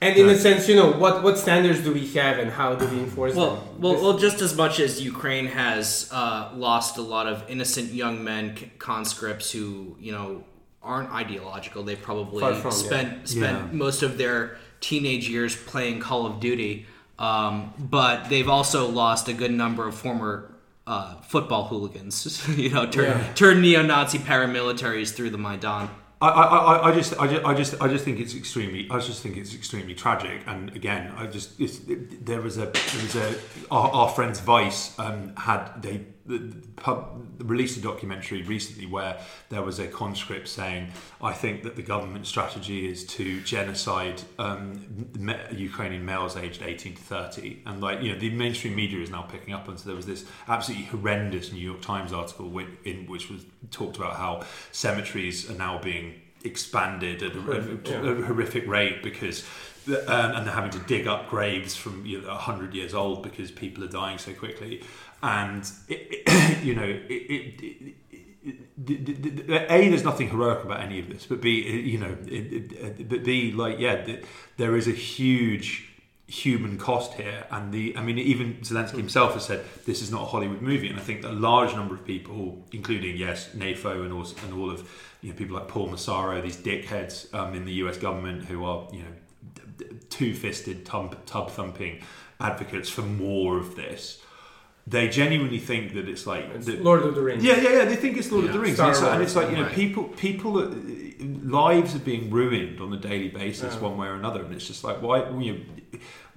[0.00, 2.86] And in a sense, you know, what what standards do we have and how do
[2.86, 3.64] we enforce Well, them?
[3.80, 7.92] well, This- well, just as much as Ukraine has uh, lost a lot of innocent
[7.92, 10.44] young men, conscripts who you know
[10.82, 11.82] aren't ideological.
[11.82, 13.72] They probably from, spent spent Yeah.
[13.72, 16.86] most of their teenage years playing Call of Duty,
[17.18, 20.54] um, but they've also lost a good number of former.
[20.86, 23.32] Uh, football hooligans, you know, turn, Yeah.
[23.34, 25.90] turn neo-Nazi paramilitaries through the Maidan.
[26.20, 28.88] I, I, I- just, I just, I just, I just think it's extremely.
[28.90, 30.42] I just think it's extremely tragic.
[30.46, 33.34] And again, I just, it's, there was a, there was a,
[33.70, 36.04] our, our friends Vice um, had they the, the
[36.76, 39.18] pub, released a documentary recently where
[39.48, 45.06] there was a conscript saying, I think that the government strategy is to genocide um,
[45.18, 49.10] me, Ukrainian males aged 18 to 30, and like you know, the mainstream media is
[49.10, 49.78] now picking up on.
[49.78, 53.96] So there was this absolutely horrendous New York Times article which, in which was talked
[53.96, 59.44] about how cemeteries are now being expanded at a, Horrific, a- a horrific rate because
[59.88, 63.50] um, and they're having to dig up graves from you know, 100 years old because
[63.50, 64.82] people are dying so quickly
[65.22, 67.94] and it, it, you know it,
[69.70, 72.16] a there's nothing heroic about any of this but b you know
[73.08, 74.06] but b like yeah
[74.56, 75.88] there is a huge
[76.28, 77.46] human cost here.
[77.50, 80.88] And the i mean even zelensky himself has said this is not a hollywood movie.
[80.88, 84.70] And i think a large number of people including yes nafo and also and all
[84.70, 84.88] of
[85.22, 88.86] you know people like paul massaro these dickheads um, in the us government who are
[88.92, 92.02] you know two-fisted tub thumping
[92.40, 94.20] advocates for more of this
[94.88, 97.44] they genuinely think that it's like It's that- Lord of the Rings.
[97.44, 97.84] yeah, yeah, yeah.
[97.84, 99.64] They think it's Lord of the Rings, and it's, like, and it's like you know,
[99.64, 99.72] right.
[99.82, 100.70] people, people, are,
[101.62, 103.80] lives are being ruined on a daily basis, Yeah.
[103.88, 105.16] one way or another, and it's just like, why,
[105.46, 105.58] you know,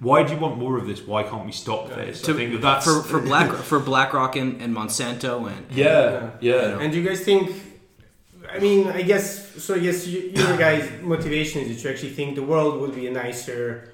[0.00, 1.00] why do you want more of this?
[1.06, 1.96] Why can't we stop Yeah.
[2.04, 2.22] this?
[2.22, 6.30] To- I think that that's for for Black for BlackRock and, and Monsanto and yeah,
[6.40, 6.62] yeah.
[6.62, 6.78] You know.
[6.80, 7.44] And do you guys think?
[8.54, 9.74] I mean, I guess so.
[9.76, 13.06] I guess you, your guys' motivation is that you actually think the world would be
[13.06, 13.92] a nicer,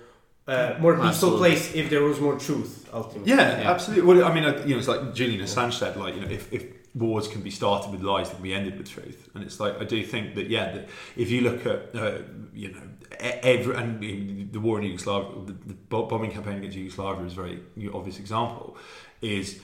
[0.48, 1.38] uh, more peaceful Absolutely.
[1.50, 2.88] place if there was more truth.
[2.92, 3.70] Ultimately, Yeah, Yeah.
[3.70, 4.04] absolutely.
[4.08, 6.52] Well, I mean, uh, you know, it's like Julian Assange said, like, you know, if,
[6.52, 6.64] if
[6.94, 9.28] wars can be started with lies they can be ended with truth.
[9.34, 12.18] And it's like I do think that yeah, that if you look at uh,
[12.52, 12.80] you know
[13.20, 17.60] every and the war in Yugoslavia, the, the bombing campaign against Yugoslavia is a very
[17.92, 18.76] obvious example.
[19.20, 19.60] Is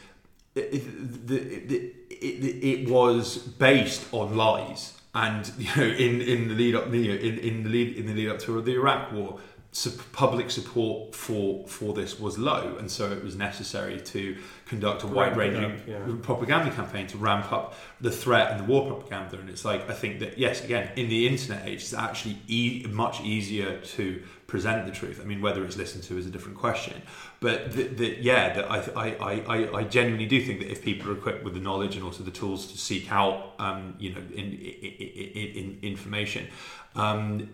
[0.54, 6.54] it, the, it, it, it was based on lies, and you know in, in the
[6.54, 9.40] lead up in, in the lead in the lead up to the Iraq War
[10.12, 14.36] public support for for this was low, and so it was necessary to
[14.66, 15.98] conduct a wide ranging yeah.
[16.22, 19.36] propaganda campaign to ramp up the threat and the war propaganda.
[19.38, 22.86] And it's like I think that yes, again, in the internet age, it's actually e-
[22.88, 25.20] much easier to present the truth.
[25.20, 27.02] I mean, whether it's listened to is a different question.
[27.44, 31.10] But the, the, yeah, that I, I, I, I genuinely do think that if people
[31.10, 34.22] are equipped with the knowledge and also the tools to seek out, um, you know,
[34.32, 36.46] in, in, in, in information,
[36.94, 37.50] um,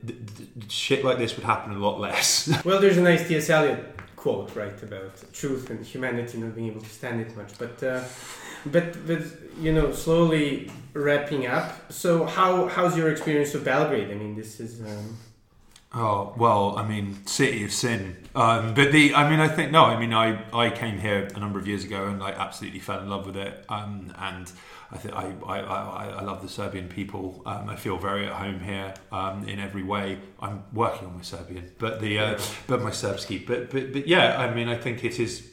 [0.68, 2.48] shit like this would happen a lot less.
[2.64, 3.50] well, there's a nice T.S.
[3.50, 7.58] Eliot quote, right, about truth and humanity not being able to stand it much.
[7.58, 8.04] But, uh,
[8.66, 9.22] but, but
[9.58, 11.90] you know, slowly wrapping up.
[11.90, 14.12] So, how how's your experience of Belgrade?
[14.12, 14.82] I mean, this is.
[14.82, 15.16] Um...
[15.92, 18.16] Oh well, I mean, city of sin.
[18.36, 19.84] Um, but the, I mean, I think no.
[19.84, 23.00] I mean, I I came here a number of years ago and I absolutely fell
[23.00, 23.64] in love with it.
[23.68, 24.52] Um, and
[24.92, 27.42] I think I, I, I, love the Serbian people.
[27.46, 30.18] Um, I feel very at home here um, in every way.
[30.40, 33.44] I'm working on my Serbian, but the uh, but my Serbski.
[33.44, 35.48] But but but yeah, I mean, I think it is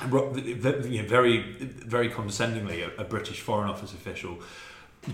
[0.00, 4.38] very very condescendingly a British Foreign Office official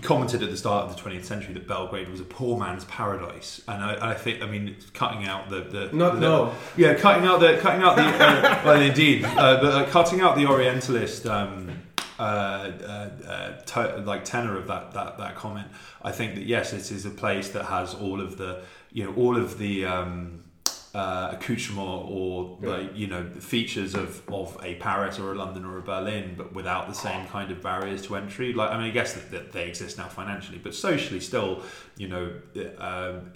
[0.01, 3.61] commented at the start of the 20th century that Belgrade was a poor man's paradise,
[3.67, 7.25] and I, I think I mean cutting out the, the not the, no yeah cutting
[7.25, 11.25] out the cutting out the uh, well indeed uh, but uh, cutting out the Orientalist.
[11.25, 11.81] Um,
[12.19, 15.67] uh, uh, uh, to, like tenor of that, that that comment.
[16.03, 18.61] I think that yes, it is a place that has all of the
[18.91, 20.43] you know all of the um,
[20.93, 22.69] uh, accoutrement or yeah.
[22.69, 26.53] like you know features of, of a Paris or a London or a Berlin, but
[26.53, 28.53] without the same kind of barriers to entry.
[28.53, 31.63] Like I mean, I guess that, that they exist now financially, but socially, still,
[31.97, 32.33] you know,
[32.77, 33.31] um,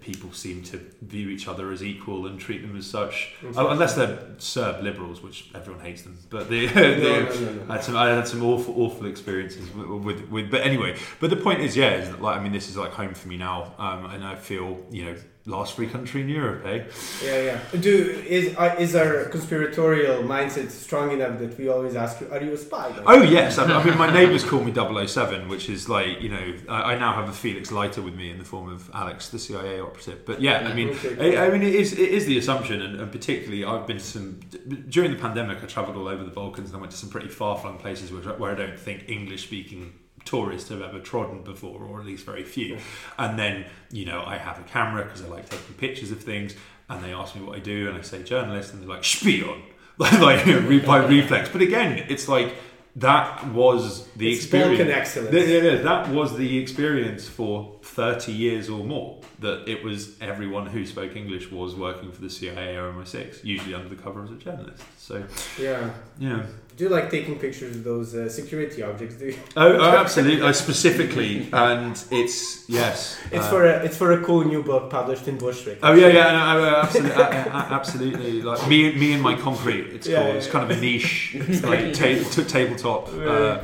[0.00, 3.72] people seem to view each other as equal and treat them as such, exactly.
[3.72, 6.18] unless they're Serb liberals, which everyone hates them.
[6.30, 10.28] But they, no, no, no, had some, I had some awful, awful experiences with, with,
[10.30, 12.76] with, But anyway, but the point is, yeah, is that, like I mean, this is
[12.76, 16.28] like home for me now, um, and I feel you know last free country in
[16.28, 16.84] Europe, eh?
[17.22, 17.78] Yeah, yeah.
[17.78, 22.42] Do is uh, is our conspiratorial mindset strong enough that we always ask you, "Are
[22.42, 25.68] you a spy?" Like, oh yes, I, I mean my neighbours call me 007, which
[25.68, 28.44] is like you know I, I, now have a Felix Leiter with me in the
[28.44, 30.24] form of Alex, the CIA operative.
[30.24, 33.00] But yeah, I mean, okay, I, I, mean it is it is the assumption, and,
[33.00, 34.40] and, particularly I've been to some
[34.88, 35.62] during the pandemic.
[35.62, 38.10] I travelled all over the Balkans and I went to some pretty far flung places
[38.10, 39.92] where, where I don't think English speaking
[40.24, 42.78] tourists have ever trodden before, or at least very few.
[43.18, 46.54] And then, you know, I have a camera because I like taking pictures of things,
[46.88, 49.62] and they ask me what I do, and I say journalist, and they're like, spion,
[49.98, 51.48] like, you know, by reflex.
[51.48, 52.54] But again, it's like,
[52.96, 54.90] that was the it's experience.
[54.90, 55.34] Excellence.
[55.34, 59.20] Yeah, that was the experience for 30 years or more.
[59.40, 63.74] That it was everyone who spoke English was working for the CIA or MI6, usually
[63.74, 64.84] under the cover as a journalist.
[64.96, 65.24] So,
[65.60, 65.90] yeah.
[66.18, 66.46] Yeah.
[66.76, 69.14] Do you like taking pictures of those uh, security objects?
[69.16, 69.36] Do you?
[69.56, 70.42] Oh, oh absolutely.
[70.42, 73.20] I specifically, and it's yes.
[73.30, 75.78] It's uh, for a it's for a cool new book published in Bushwick.
[75.82, 78.42] Oh yeah, yeah, no, no, absolutely, absolutely.
[78.42, 79.86] Like me, me and my concrete.
[79.94, 80.28] It's yeah, called.
[80.28, 83.08] Yeah, it's kind of a niche, like ta- t- tabletop.
[83.08, 83.62] Uh,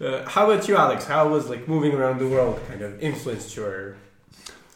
[0.00, 1.06] uh, how about you, Alex?
[1.06, 3.96] How was like moving around the world kind of influenced your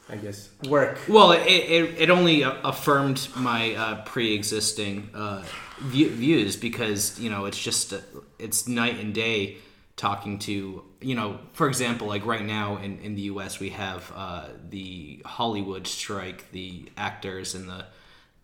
[0.09, 0.99] I guess work.
[1.09, 5.43] Well, it, it, it only affirmed my uh, pre-existing uh,
[5.79, 7.95] views because you know it's just
[8.39, 9.57] it's night and day
[9.97, 14.13] talking to you know for example like right now in, in the us we have
[14.15, 17.85] uh, the hollywood strike the actors and the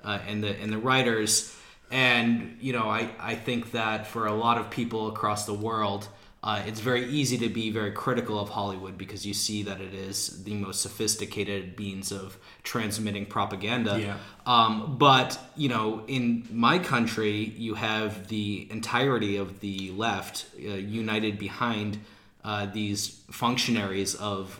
[0.04, 1.56] uh, and the and the writers.
[1.90, 6.08] And you know I, I think that for a lot of people across the world
[6.42, 9.92] uh, it's very easy to be very critical of Hollywood because you see that it
[9.92, 14.00] is the most sophisticated means of transmitting propaganda.
[14.00, 14.16] Yeah.
[14.46, 20.68] Um, but you know, in my country, you have the entirety of the left uh,
[20.70, 21.98] united behind
[22.42, 24.58] uh, these functionaries of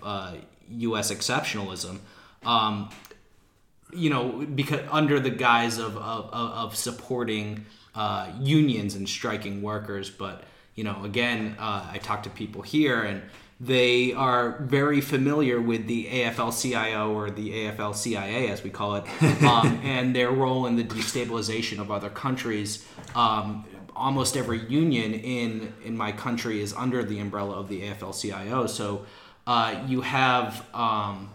[0.69, 1.11] U.S.
[1.11, 1.99] Uh, exceptionalism.
[2.45, 2.91] Um,
[3.95, 10.11] you know, because under the guise of of, of supporting uh, unions and striking workers,
[10.11, 10.45] but
[10.75, 13.23] you know, again, uh, I talk to people here and
[13.61, 19.05] they are very familiar with the AFL-CIO or the AFL-CIA, as we call it,
[19.43, 22.87] um, and their role in the destabilization of other countries.
[23.15, 28.67] Um, almost every union in in my country is under the umbrella of the AFL-CIO.
[28.67, 29.05] So
[29.47, 31.31] uh, you have um,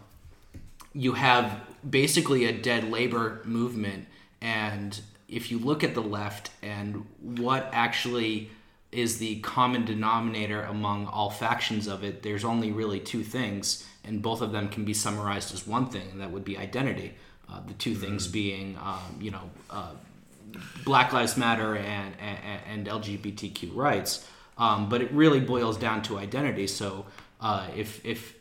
[0.93, 4.07] you have basically a dead labor movement,
[4.41, 8.49] and if you look at the left and what actually
[8.95, 12.23] is the common denominator among all factions of it.
[12.23, 16.07] There's only really two things, and both of them can be summarized as one thing,
[16.11, 17.13] and that would be identity.
[17.49, 19.91] Uh, the 2 things being, um, you know, uh,
[20.83, 24.27] Black Lives Matter and, and, and LGBTQ rights.
[24.57, 26.65] Um, but it really boils down to identity.
[26.65, 27.05] So
[27.41, 28.35] uh, if, if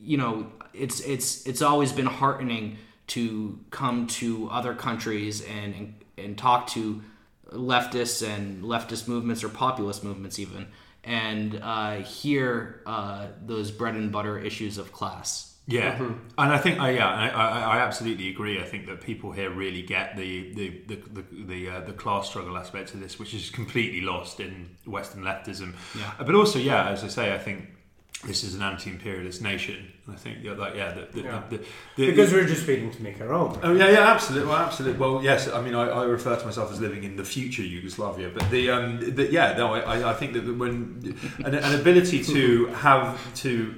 [0.00, 2.78] you know, it's it's it's always been heartening
[3.08, 7.02] to come to other countries and and, and talk to
[7.52, 10.66] leftists and leftist movements or populist movements even
[11.02, 16.14] and uh, hear uh, those bread and butter issues of class yeah, mm-hmm.
[16.36, 18.60] and I think I yeah I, I, I, absolutely agree.
[18.60, 22.28] I think that people here really get the the the the, the, uh, the, class
[22.28, 25.74] struggle aspect of this, which is completely lost in Western leftism.
[25.96, 26.12] Yeah.
[26.18, 27.68] But also, yeah, as I say, I think
[28.26, 29.90] this is an anti-imperialist nation.
[30.06, 31.42] I think, yeah, like, yeah, the, the, yeah.
[31.48, 31.60] The,
[31.96, 33.58] because we're just waiting to make our own.
[33.62, 34.98] Oh yeah, yeah, absolutely, well, absolutely.
[34.98, 38.30] Well, yes, I mean, I, I, refer to myself as living in the future Yugoslavia,
[38.34, 43.18] but the, um, yeah, no, I, I think that when an, an ability to have
[43.36, 43.74] to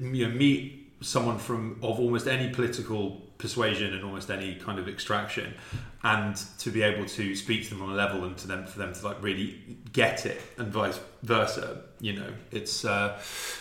[0.00, 4.88] you know meet someone from of almost any political persuasion and almost any kind of
[4.88, 5.52] extraction
[6.04, 8.78] and to be able to speak to them on a level and to them for
[8.78, 9.58] them to like really
[9.92, 13.16] get it and vice versa you know it's uh,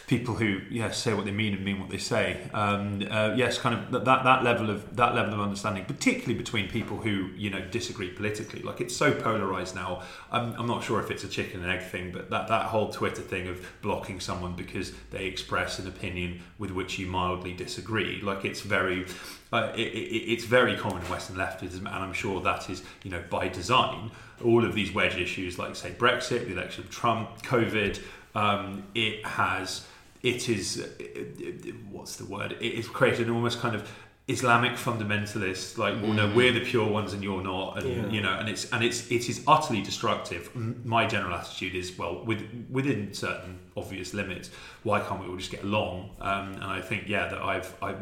[0.07, 2.41] people who yeah say what they mean and mean what they say.
[2.53, 6.67] Um, uh, yes kind of that that level of that level of understanding particularly between
[6.67, 8.63] people who you know disagree politically.
[8.63, 10.01] Like it's so polarized now.
[10.31, 12.89] I'm, I'm not sure if it's a chicken and egg thing but that that whole
[12.89, 18.21] twitter thing of blocking someone because they express an opinion with which you mildly disagree.
[18.21, 19.05] Like it's very
[19.53, 23.11] uh, it, it, it's very common in Western leftism, and I'm sure that is, you
[23.11, 24.11] know, by design.
[24.43, 28.01] All of these wedge issues, like say Brexit, the election of Trump, COVID,
[28.35, 29.85] um, it has,
[30.23, 32.57] it is, it, what's the word?
[32.59, 33.89] It has created an almost kind of
[34.27, 38.09] Islamic fundamentalist, like, well, no, we're the pure ones and you're not, and yeah.
[38.09, 40.55] you know, and it's and it's it is utterly destructive.
[40.85, 44.51] My general attitude is, well, with within certain obvious limits,
[44.83, 46.11] why can't we all just get along?
[46.21, 47.99] Um, and I think, yeah, that I've I've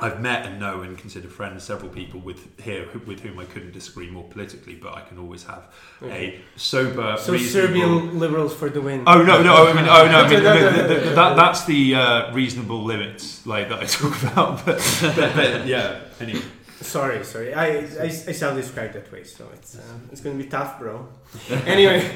[0.00, 3.72] I've met and know and consider friends several people with here with whom I couldn't
[3.72, 5.70] disagree more politically, but I can always have
[6.02, 6.40] okay.
[6.56, 7.18] a sober.
[7.18, 9.04] So Serbian liberals for the win.
[9.06, 11.94] Oh no, no, I mean, oh no, I mean, the, the, the, that, that's the
[11.94, 14.64] uh, reasonable limits like that I talk about.
[14.64, 14.78] But,
[15.14, 16.42] but, but yeah, anyway.
[16.80, 17.54] Sorry, sorry.
[17.54, 21.06] I, I, I sound described that way, so it's uh, it's gonna be tough, bro.
[21.66, 22.10] anyway,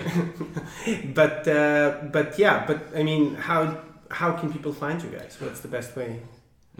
[1.14, 3.78] but uh, but yeah, but I mean, how
[4.10, 5.36] how can people find you guys?
[5.40, 6.22] What's the best way?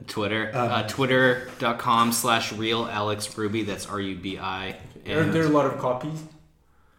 [0.07, 3.63] Twitter, um, uh, twitter.com slash real Alex Rubi.
[3.63, 4.77] That's R U B I.
[5.09, 6.23] Are there a lot of copies?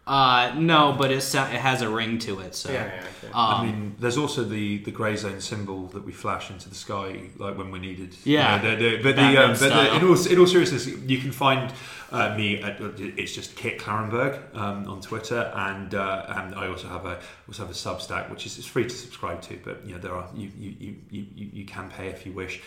[0.06, 2.54] Uh, no, but it, it has a ring to it.
[2.54, 3.32] So yeah, yeah okay.
[3.34, 7.28] um, I mean, there's also the the Grayzone symbol that we flash into the sky,
[7.36, 8.16] like when we're needed.
[8.24, 10.86] Yeah, you know, the, the, but the, um, but the, in all in all seriousness,
[10.86, 11.72] you can find
[12.10, 16.88] uh, me at it's just Kit Klarenberg um, on Twitter, and uh, and I also
[16.88, 19.94] have a also have a Substack, which is it's free to subscribe to, but you
[19.94, 22.60] know there are you you you you, you can pay if you wish,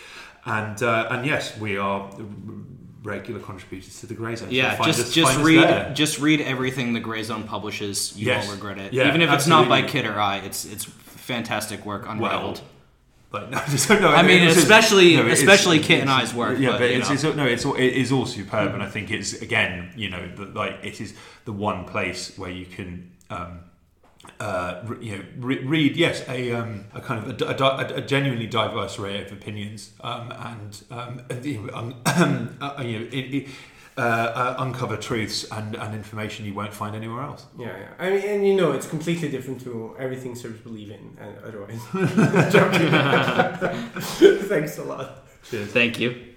[0.45, 2.09] and uh, and yes, we are
[3.03, 4.51] regular contributors to the Grayzone.
[4.51, 8.15] Yeah, so just us, just read just read everything the Grayzone publishes.
[8.15, 8.45] You yes.
[8.45, 9.63] won't regret it, yeah, even if absolutely.
[9.63, 10.38] it's not by Kit or I.
[10.38, 12.59] It's it's fantastic work, unraveled.
[12.59, 12.68] Well,
[13.32, 13.60] like, no,
[13.99, 16.60] no, I mean, especially no, especially Kit and I's work.
[16.60, 18.76] Yeah, but, but it's, it's, no, it's it is all superb, mm-hmm.
[18.76, 21.14] and I think it's again, you know, the, like it is
[21.45, 23.12] the one place where you can.
[23.30, 23.62] Um,
[24.40, 28.45] uh, you know, re- read yes a, um, a kind of a, a, a, genuinely
[28.45, 31.22] diverse array of opinions um, and um,
[31.74, 31.99] um
[32.62, 33.49] uh, you know, it, it,
[33.97, 37.45] uh, uh, uncover truths and, and information you won't find anywhere else.
[37.57, 37.88] Yeah, yeah.
[37.99, 41.18] I mean, and you know, it's completely different to everything Serbs believe in.
[41.19, 41.81] Uh, otherwise,
[44.47, 45.27] thanks a lot.
[45.43, 45.72] Cheers.
[45.72, 46.22] Thank you.